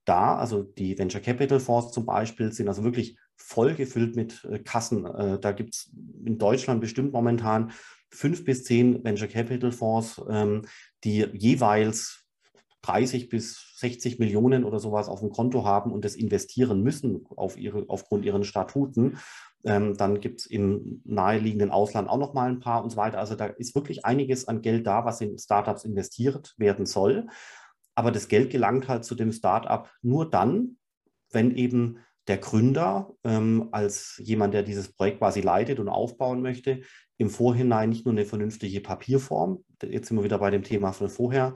da. 0.08 0.36
Also 0.36 0.62
die 0.62 0.98
Venture 0.98 1.20
Capital 1.20 1.60
Fonds 1.60 1.92
zum 1.92 2.06
Beispiel 2.06 2.52
sind 2.52 2.68
also 2.68 2.84
wirklich 2.84 3.18
voll 3.36 3.74
gefüllt 3.74 4.16
mit 4.16 4.44
äh, 4.44 4.58
Kassen. 4.58 5.04
Äh, 5.04 5.38
da 5.38 5.52
gibt 5.52 5.74
es 5.74 5.92
in 6.24 6.38
Deutschland 6.38 6.80
bestimmt 6.80 7.12
momentan 7.12 7.72
fünf 8.10 8.44
bis 8.44 8.64
zehn 8.64 9.04
Venture 9.04 9.28
Capital 9.28 9.72
Fonds, 9.72 10.22
ähm, 10.30 10.62
die 11.04 11.26
jeweils 11.34 12.26
30 12.82 13.28
bis 13.28 13.74
60 13.78 14.18
Millionen 14.18 14.64
oder 14.64 14.78
sowas 14.78 15.08
auf 15.08 15.20
dem 15.20 15.30
Konto 15.30 15.64
haben 15.64 15.92
und 15.92 16.04
das 16.04 16.14
investieren 16.14 16.82
müssen 16.82 17.26
auf 17.34 17.58
ihre, 17.58 17.84
aufgrund 17.88 18.24
ihren 18.24 18.44
Statuten. 18.44 19.18
Ähm, 19.64 19.96
dann 19.96 20.20
gibt 20.20 20.40
es 20.40 20.46
im 20.46 21.02
naheliegenden 21.04 21.72
Ausland 21.72 22.08
auch 22.08 22.18
noch 22.18 22.32
mal 22.32 22.48
ein 22.48 22.60
paar 22.60 22.84
und 22.84 22.90
so 22.90 22.96
weiter. 22.96 23.18
Also 23.18 23.34
da 23.34 23.46
ist 23.46 23.74
wirklich 23.74 24.04
einiges 24.04 24.46
an 24.46 24.62
Geld 24.62 24.86
da, 24.86 25.04
was 25.04 25.20
in 25.20 25.36
Startups 25.36 25.84
investiert 25.84 26.54
werden 26.56 26.86
soll. 26.86 27.26
Aber 27.96 28.12
das 28.12 28.28
Geld 28.28 28.50
gelangt 28.50 28.88
halt 28.88 29.04
zu 29.04 29.16
dem 29.16 29.32
Startup 29.32 29.90
nur 30.02 30.30
dann, 30.30 30.76
wenn 31.32 31.56
eben 31.56 31.98
der 32.28 32.38
Gründer 32.38 33.12
ähm, 33.24 33.68
als 33.72 34.20
jemand, 34.22 34.54
der 34.54 34.62
dieses 34.62 34.92
Projekt 34.92 35.18
quasi 35.18 35.40
leitet 35.40 35.80
und 35.80 35.88
aufbauen 35.88 36.42
möchte, 36.42 36.82
im 37.18 37.30
Vorhinein 37.30 37.88
nicht 37.88 38.04
nur 38.04 38.12
eine 38.12 38.26
vernünftige 38.26 38.80
Papierform, 38.80 39.64
jetzt 39.82 40.08
sind 40.08 40.16
wir 40.16 40.24
wieder 40.24 40.38
bei 40.38 40.50
dem 40.50 40.62
Thema 40.62 40.92
von 40.92 41.08
vorher, 41.08 41.54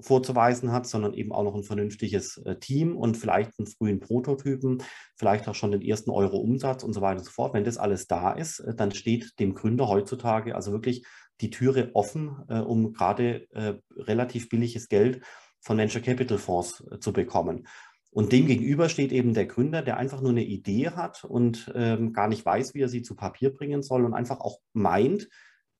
vorzuweisen 0.00 0.72
hat, 0.72 0.86
sondern 0.86 1.14
eben 1.14 1.32
auch 1.32 1.42
noch 1.42 1.54
ein 1.54 1.64
vernünftiges 1.64 2.38
äh, 2.38 2.56
Team 2.56 2.96
und 2.96 3.16
vielleicht 3.16 3.52
einen 3.58 3.66
frühen 3.66 4.00
Prototypen, 4.00 4.82
vielleicht 5.16 5.48
auch 5.48 5.54
schon 5.54 5.72
den 5.72 5.82
ersten 5.82 6.10
Euro 6.10 6.38
Umsatz 6.38 6.82
und 6.82 6.92
so 6.92 7.00
weiter 7.00 7.18
und 7.18 7.24
so 7.24 7.30
fort. 7.30 7.54
Wenn 7.54 7.64
das 7.64 7.78
alles 7.78 8.06
da 8.06 8.32
ist, 8.32 8.60
äh, 8.60 8.74
dann 8.74 8.92
steht 8.92 9.38
dem 9.38 9.54
Gründer 9.54 9.88
heutzutage 9.88 10.54
also 10.54 10.72
wirklich 10.72 11.06
die 11.40 11.50
Türe 11.50 11.90
offen, 11.94 12.36
äh, 12.48 12.58
um 12.58 12.92
gerade 12.92 13.48
äh, 13.50 13.74
relativ 13.96 14.48
billiges 14.48 14.88
Geld 14.88 15.22
von 15.62 15.78
Venture 15.78 16.02
Capital 16.02 16.38
Fonds 16.38 16.84
äh, 16.90 16.98
zu 16.98 17.12
bekommen. 17.12 17.66
Und 18.10 18.32
dem 18.32 18.46
gegenüber 18.46 18.90
steht 18.90 19.10
eben 19.10 19.32
der 19.32 19.46
Gründer, 19.46 19.80
der 19.80 19.96
einfach 19.96 20.20
nur 20.20 20.32
eine 20.32 20.44
Idee 20.44 20.90
hat 20.90 21.24
und 21.24 21.72
ähm, 21.74 22.12
gar 22.12 22.28
nicht 22.28 22.44
weiß, 22.44 22.74
wie 22.74 22.82
er 22.82 22.90
sie 22.90 23.00
zu 23.00 23.14
Papier 23.16 23.54
bringen 23.54 23.82
soll 23.82 24.04
und 24.04 24.12
einfach 24.12 24.40
auch 24.40 24.58
meint, 24.74 25.30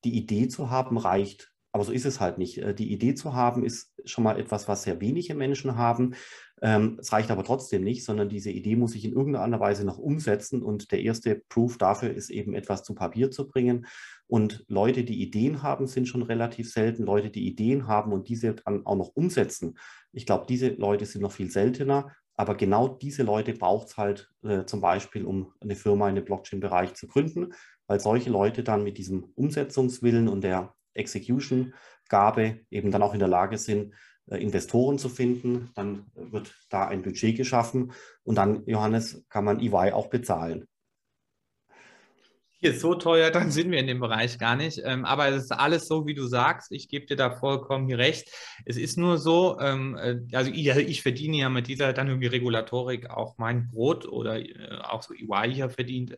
die 0.05 0.17
Idee 0.17 0.49
zu 0.49 0.71
haben 0.71 0.97
reicht. 0.97 1.53
Aber 1.73 1.85
so 1.85 1.93
ist 1.93 2.07
es 2.07 2.21
halt 2.21 2.39
nicht. 2.39 2.59
Äh, 2.59 2.75
die 2.75 2.91
Idee 2.91 3.15
zu 3.15 3.35
haben 3.35 3.65
ist 3.65 3.93
schon 4.07 4.25
mal 4.25 4.39
etwas, 4.39 4.67
was 4.67 4.85
sehr 4.85 5.01
wenige 5.01 5.35
Menschen 5.35 5.77
haben. 5.77 6.15
Ähm, 6.63 6.99
es 7.01 7.13
reicht 7.13 7.31
aber 7.31 7.45
trotzdem 7.45 7.83
nicht, 7.83 8.05
sondern 8.05 8.29
diese 8.29 8.51
Idee 8.51 8.77
muss 8.77 8.93
sich 8.93 9.05
in 9.05 9.13
irgendeiner 9.13 9.61
Weise 9.61 9.85
noch 9.85 9.99
umsetzen. 9.99 10.63
Und 10.63 10.93
der 10.93 11.03
erste 11.03 11.43
Proof 11.51 11.77
dafür 11.77 12.15
ist 12.15 12.31
eben 12.31 12.55
etwas 12.55 12.83
zu 12.83 12.95
Papier 12.95 13.31
zu 13.31 13.47
bringen. 13.47 13.87
Und 14.33 14.65
Leute, 14.67 15.05
die 15.05 15.21
Ideen 15.21 15.63
haben, 15.63 15.87
sind 15.87 16.09
schon 16.09 16.23
relativ 16.23 16.73
selten. 16.73 17.03
Leute, 17.03 17.29
die 17.29 17.47
Ideen 17.47 17.87
haben 17.87 18.15
und 18.15 18.31
diese 18.31 18.55
dann 18.55 18.87
auch 18.87 18.97
noch 18.97 19.15
umsetzen. 19.15 19.77
Ich 20.11 20.25
glaube, 20.25 20.47
diese 20.49 20.69
Leute 20.69 21.05
sind 21.05 21.21
noch 21.21 21.33
viel 21.33 21.51
seltener. 21.51 22.11
Aber 22.35 22.55
genau 22.55 22.89
diese 22.89 23.25
Leute 23.25 23.53
braucht 23.53 23.89
es 23.89 23.99
halt 23.99 24.31
äh, 24.43 24.65
zum 24.65 24.81
Beispiel, 24.81 25.27
um 25.27 25.53
eine 25.61 25.77
Firma 25.77 26.09
in 26.09 26.15
dem 26.15 26.25
Blockchain-Bereich 26.25 26.95
zu 26.95 27.09
gründen, 27.09 27.53
weil 27.87 28.01
solche 28.01 28.31
Leute 28.31 28.63
dann 28.63 28.85
mit 28.85 28.97
diesem 28.97 29.23
Umsetzungswillen 29.35 30.29
und 30.29 30.43
der 30.43 30.75
Execution-Gabe 30.95 32.61
eben 32.71 32.91
dann 32.91 33.03
auch 33.03 33.13
in 33.13 33.19
der 33.19 33.29
Lage 33.29 33.59
sind, 33.59 33.93
äh, 34.31 34.39
Investoren 34.39 34.97
zu 34.97 35.11
finden. 35.11 35.73
Dann 35.75 36.07
wird 36.15 36.55
da 36.71 36.89
ein 36.89 37.03
Budget 37.03 37.37
geschaffen 37.37 37.93
und 38.23 38.37
dann, 38.37 38.65
Johannes, 38.65 39.27
kann 39.29 39.45
man 39.45 39.61
EY 39.61 39.93
auch 39.93 40.09
bezahlen. 40.09 40.69
Hier 42.63 42.79
so 42.79 42.95
teuer, 42.95 43.31
dann 43.33 43.51
sind 43.51 43.73
wir 43.73 43.81
in 43.81 43.89
dem 43.89 43.99
Bereich 43.99 44.39
gar 44.39 44.55
nicht. 44.55 44.81
Ähm, 44.85 45.05
aber 45.05 45.29
es 45.29 45.45
ist 45.45 45.53
alles 45.53 45.89
so, 45.89 46.07
wie 46.07 46.15
du 46.15 46.27
sagst. 46.27 46.71
Ich 46.71 46.89
gebe 46.89 47.07
dir 47.07 47.17
da 47.17 47.31
vollkommen 47.31 47.93
recht. 47.93 48.31
Es 48.65 48.77
ist 48.77 48.97
nur 48.97 49.19
so, 49.19 49.59
ähm, 49.61 49.97
äh, 49.97 50.21
also 50.33 50.51
ich, 50.53 51.03
verdiene 51.03 51.39
ja 51.39 51.49
mit 51.49 51.67
dieser 51.67 51.93
dann 51.93 52.07
irgendwie 52.07 52.29
Regulatorik 52.29 53.11
auch 53.11 53.37
mein 53.37 53.69
Brot 53.69 54.07
oder 54.07 54.39
äh, 54.39 54.79
auch 54.83 55.03
so 55.03 55.13
EY 55.13 55.53
hier 55.53 55.71
verdient 55.71 56.15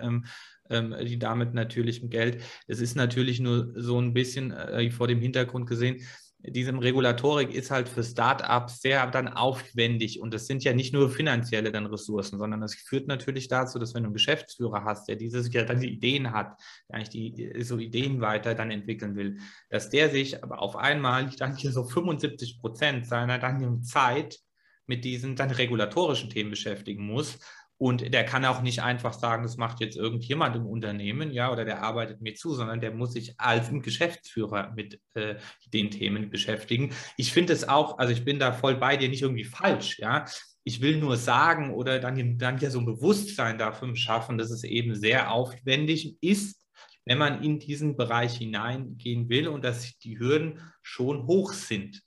ähm, 0.71 0.95
die 1.03 1.19
damit 1.19 1.55
natürlichem 1.55 2.11
Geld. 2.11 2.43
Es 2.67 2.81
ist 2.81 2.95
natürlich 2.95 3.41
nur 3.41 3.73
so 3.75 3.99
ein 4.01 4.15
bisschen 4.15 4.51
äh, 4.51 4.91
vor 4.91 5.09
dem 5.09 5.21
Hintergrund 5.21 5.67
gesehen, 5.67 6.07
diese 6.47 6.73
Regulatorik 6.73 7.55
ist 7.55 7.71
halt 7.71 7.89
für 7.89 8.03
Startups 8.03 8.83
sehr 8.83 9.07
dann 9.07 9.29
aufwendig 9.29 10.21
und 10.21 10.35
das 10.35 10.47
sind 10.47 10.63
ja 10.63 10.75
nicht 10.75 10.93
nur 10.93 11.09
finanzielle 11.11 11.73
dann 11.73 11.87
Ressourcen, 11.87 12.39
sondern 12.39 12.61
das 12.61 12.75
führt 12.75 13.09
natürlich 13.09 13.49
dazu, 13.49 13.79
dass 13.79 13.95
wenn 13.95 14.03
du 14.03 14.09
einen 14.09 14.15
Geschäftsführer 14.15 14.85
hast, 14.85 15.09
der 15.09 15.17
diese 15.17 15.41
ja 15.51 15.65
dann 15.65 15.81
die 15.81 15.93
Ideen 15.93 16.33
hat, 16.33 16.61
der 16.89 16.97
eigentlich 16.97 17.11
die 17.11 17.63
so 17.63 17.79
Ideen 17.79 18.21
weiter 18.21 18.55
dann 18.55 18.71
entwickeln 18.71 19.17
will, 19.17 19.39
dass 19.71 19.89
der 19.89 20.11
sich 20.11 20.43
aber 20.43 20.61
auf 20.61 20.77
einmal 20.77 21.31
dann 21.39 21.57
hier 21.57 21.73
so 21.73 21.85
75 21.85 22.61
Prozent 22.61 23.07
seiner 23.07 23.39
dann 23.39 23.83
Zeit 23.83 24.39
mit 24.87 25.05
diesen 25.05 25.37
dann 25.37 25.51
regulatorischen 25.51 26.29
Themen 26.29 26.51
beschäftigen 26.51 27.07
muss 27.07 27.39
und 27.77 28.15
der 28.15 28.25
kann 28.25 28.45
auch 28.45 28.63
nicht 28.63 28.83
einfach 28.83 29.13
sagen, 29.13 29.43
das 29.43 29.57
macht 29.57 29.81
jetzt 29.81 29.97
irgendjemand 29.97 30.55
im 30.55 30.67
Unternehmen, 30.67 31.33
ja, 31.33 31.51
oder 31.51 31.65
der 31.65 31.83
arbeitet 31.83 32.21
mir 32.21 32.35
zu, 32.35 32.55
sondern 32.55 32.81
der 32.81 32.93
muss 32.93 33.13
sich 33.13 33.35
als 33.39 33.71
Geschäftsführer 33.71 34.73
mit 34.77 35.01
äh, 35.15 35.37
den 35.73 35.91
Themen 35.91 36.31
beschäftigen. 36.31 36.95
Ich 37.17 37.33
finde 37.33 37.53
es 37.53 37.69
auch, 37.69 37.99
also 37.99 38.13
ich 38.13 38.25
bin 38.25 38.39
da 38.39 38.53
voll 38.53 38.77
bei 38.77 38.97
dir, 38.97 39.09
nicht 39.09 39.23
irgendwie 39.23 39.45
falsch, 39.45 39.99
ja. 39.99 40.25
Ich 40.63 40.81
will 40.81 40.99
nur 40.99 41.17
sagen 41.17 41.75
oder 41.75 41.99
dann, 41.99 42.39
dann 42.39 42.59
ja 42.59 42.71
so 42.71 42.79
ein 42.79 42.87
Bewusstsein 42.87 43.59
dafür 43.59 43.95
schaffen, 43.97 44.39
dass 44.39 44.51
es 44.51 44.65
eben 44.65 44.95
sehr 44.95 45.31
aufwendig 45.31 46.17
ist, 46.23 46.65
wenn 47.05 47.19
man 47.19 47.43
in 47.43 47.59
diesen 47.59 47.97
Bereich 47.97 48.39
hineingehen 48.39 49.29
will 49.29 49.49
und 49.49 49.63
dass 49.63 49.99
die 49.99 50.19
Hürden 50.19 50.61
schon 50.81 51.27
hoch 51.27 51.53
sind 51.53 52.04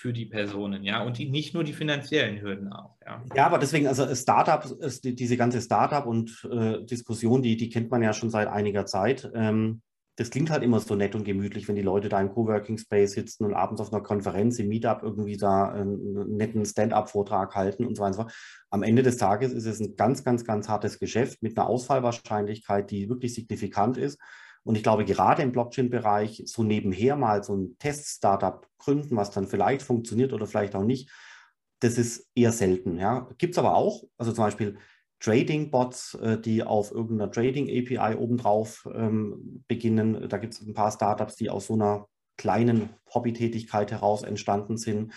für 0.00 0.12
die 0.12 0.26
Personen, 0.26 0.82
ja, 0.82 1.02
und 1.02 1.18
die, 1.18 1.28
nicht 1.28 1.54
nur 1.54 1.62
die 1.62 1.74
finanziellen 1.74 2.40
Hürden 2.40 2.72
auch, 2.72 2.96
ja. 3.04 3.22
Ja, 3.34 3.46
aber 3.46 3.58
deswegen, 3.58 3.86
also 3.86 4.12
Startup, 4.14 4.64
ist 4.80 5.04
die, 5.04 5.14
diese 5.14 5.36
ganze 5.36 5.60
Startup 5.60 6.06
und 6.06 6.48
äh, 6.50 6.84
Diskussion, 6.84 7.42
die, 7.42 7.56
die 7.56 7.68
kennt 7.68 7.90
man 7.90 8.02
ja 8.02 8.12
schon 8.12 8.30
seit 8.30 8.48
einiger 8.48 8.86
Zeit. 8.86 9.30
Ähm, 9.34 9.82
das 10.16 10.30
klingt 10.30 10.50
halt 10.50 10.62
immer 10.62 10.80
so 10.80 10.96
nett 10.96 11.14
und 11.14 11.24
gemütlich, 11.24 11.68
wenn 11.68 11.76
die 11.76 11.82
Leute 11.82 12.08
da 12.08 12.20
im 12.20 12.30
Coworking 12.30 12.76
Space 12.76 13.12
sitzen 13.12 13.44
und 13.44 13.54
abends 13.54 13.80
auf 13.80 13.92
einer 13.92 14.02
Konferenz 14.02 14.58
im 14.58 14.68
Meetup 14.68 15.02
irgendwie 15.02 15.36
da 15.36 15.70
einen 15.70 16.36
netten 16.36 16.64
Stand-up-Vortrag 16.66 17.54
halten 17.54 17.86
und 17.86 17.96
so 17.96 18.02
weiter. 18.02 18.26
Am 18.70 18.82
Ende 18.82 19.02
des 19.02 19.16
Tages 19.16 19.52
ist 19.52 19.66
es 19.66 19.80
ein 19.80 19.96
ganz, 19.96 20.24
ganz, 20.24 20.44
ganz 20.44 20.68
hartes 20.68 20.98
Geschäft 20.98 21.42
mit 21.42 21.56
einer 21.56 21.68
Ausfallwahrscheinlichkeit, 21.68 22.90
die 22.90 23.08
wirklich 23.08 23.34
signifikant 23.34 23.96
ist. 23.96 24.18
Und 24.62 24.76
ich 24.76 24.82
glaube, 24.82 25.04
gerade 25.04 25.42
im 25.42 25.52
Blockchain-Bereich 25.52 26.42
so 26.46 26.62
nebenher 26.62 27.16
mal 27.16 27.42
so 27.42 27.56
ein 27.56 27.76
Test-Startup 27.78 28.66
gründen, 28.78 29.16
was 29.16 29.30
dann 29.30 29.46
vielleicht 29.46 29.82
funktioniert 29.82 30.32
oder 30.32 30.46
vielleicht 30.46 30.74
auch 30.74 30.84
nicht, 30.84 31.10
das 31.80 31.96
ist 31.96 32.28
eher 32.34 32.52
selten. 32.52 32.98
Ja. 32.98 33.28
Gibt 33.38 33.54
es 33.54 33.58
aber 33.58 33.74
auch, 33.74 34.04
also 34.18 34.32
zum 34.32 34.44
Beispiel 34.44 34.78
Trading-Bots, 35.20 36.14
äh, 36.14 36.40
die 36.40 36.62
auf 36.62 36.92
irgendeiner 36.92 37.30
Trading-API 37.30 38.16
obendrauf 38.16 38.88
ähm, 38.94 39.64
beginnen. 39.68 40.28
Da 40.28 40.38
gibt 40.38 40.54
es 40.54 40.60
ein 40.60 40.74
paar 40.74 40.90
Startups, 40.90 41.36
die 41.36 41.50
aus 41.50 41.66
so 41.66 41.74
einer 41.74 42.06
kleinen 42.36 42.90
Hobbytätigkeit 43.14 43.90
heraus 43.90 44.22
entstanden 44.22 44.78
sind. 44.78 45.12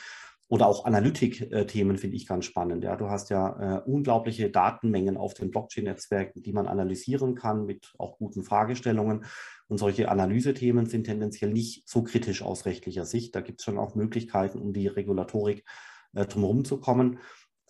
Oder 0.53 0.67
auch 0.67 0.85
Analytik-Themen 0.85 1.97
finde 1.97 2.15
ich 2.15 2.27
ganz 2.27 2.45
spannend. 2.45 2.83
Ja, 2.83 2.95
du 2.95 3.09
hast 3.09 3.31
ja 3.31 3.77
äh, 3.79 3.81
unglaubliche 3.89 4.51
Datenmengen 4.51 5.17
auf 5.17 5.33
den 5.33 5.49
Blockchain-Netzwerken, 5.49 6.43
die 6.43 6.53
man 6.53 6.67
analysieren 6.67 7.33
kann 7.33 7.65
mit 7.65 7.91
auch 7.97 8.19
guten 8.19 8.43
Fragestellungen. 8.43 9.25
Und 9.67 9.79
solche 9.79 10.09
Analysethemen 10.09 10.85
sind 10.85 11.05
tendenziell 11.05 11.51
nicht 11.51 11.89
so 11.89 12.03
kritisch 12.03 12.43
aus 12.43 12.67
rechtlicher 12.67 13.03
Sicht. 13.03 13.33
Da 13.33 13.41
gibt 13.41 13.61
es 13.61 13.65
schon 13.65 13.79
auch 13.79 13.95
Möglichkeiten, 13.95 14.59
um 14.59 14.73
die 14.73 14.85
Regulatorik 14.85 15.65
äh, 16.13 16.27
drumherum 16.27 16.63
zu 16.65 16.79
kommen. 16.79 17.17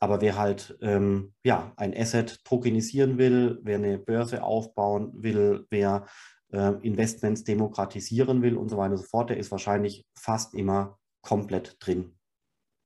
Aber 0.01 0.19
wer 0.19 0.37
halt 0.37 0.77
ähm, 0.81 1.35
ja, 1.41 1.71
ein 1.77 1.95
Asset 1.95 2.43
tokenisieren 2.43 3.17
will, 3.17 3.61
wer 3.63 3.77
eine 3.77 3.97
Börse 3.97 4.43
aufbauen 4.43 5.13
will, 5.15 5.67
wer 5.69 6.05
äh, 6.51 6.73
Investments 6.81 7.45
demokratisieren 7.45 8.41
will 8.41 8.57
und 8.57 8.67
so 8.67 8.75
weiter 8.75 8.91
und 8.91 8.97
so 8.97 9.05
fort, 9.05 9.29
der 9.29 9.37
ist 9.37 9.51
wahrscheinlich 9.51 10.05
fast 10.19 10.53
immer 10.53 10.99
komplett 11.21 11.77
drin 11.79 12.17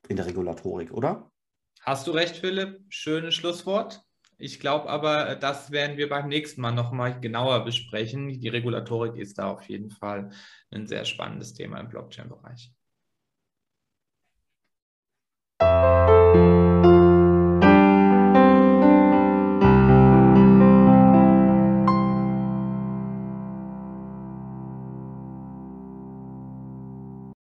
in 0.10 0.15
der 0.15 0.26
Regulatorik, 0.26 0.91
oder? 0.91 1.32
Hast 1.82 2.08
du 2.08 2.12
recht, 2.12 2.38
Philipp. 2.38 2.82
Schönes 2.89 3.36
Schlusswort. 3.36 4.02
Ich 4.39 4.60
glaube 4.60 4.89
aber, 4.89 5.36
das 5.36 5.72
werden 5.72 5.98
wir 5.98 6.10
beim 6.10 6.28
nächsten 6.28 6.62
Mal 6.62 6.72
nochmal 6.72 7.20
genauer 7.20 7.65
besprechen. 7.65 8.28
Die 8.30 8.50
Regulatorik 8.50 9.15
ist 9.15 9.39
da 9.39 9.50
auf 9.50 9.67
jeden 9.67 9.89
Fall 9.89 10.30
ein 10.70 10.86
sehr 10.86 11.06
spannendes 11.06 11.54
Thema 11.54 11.80
im 11.80 11.89
Blockchain-Bereich. 11.89 12.72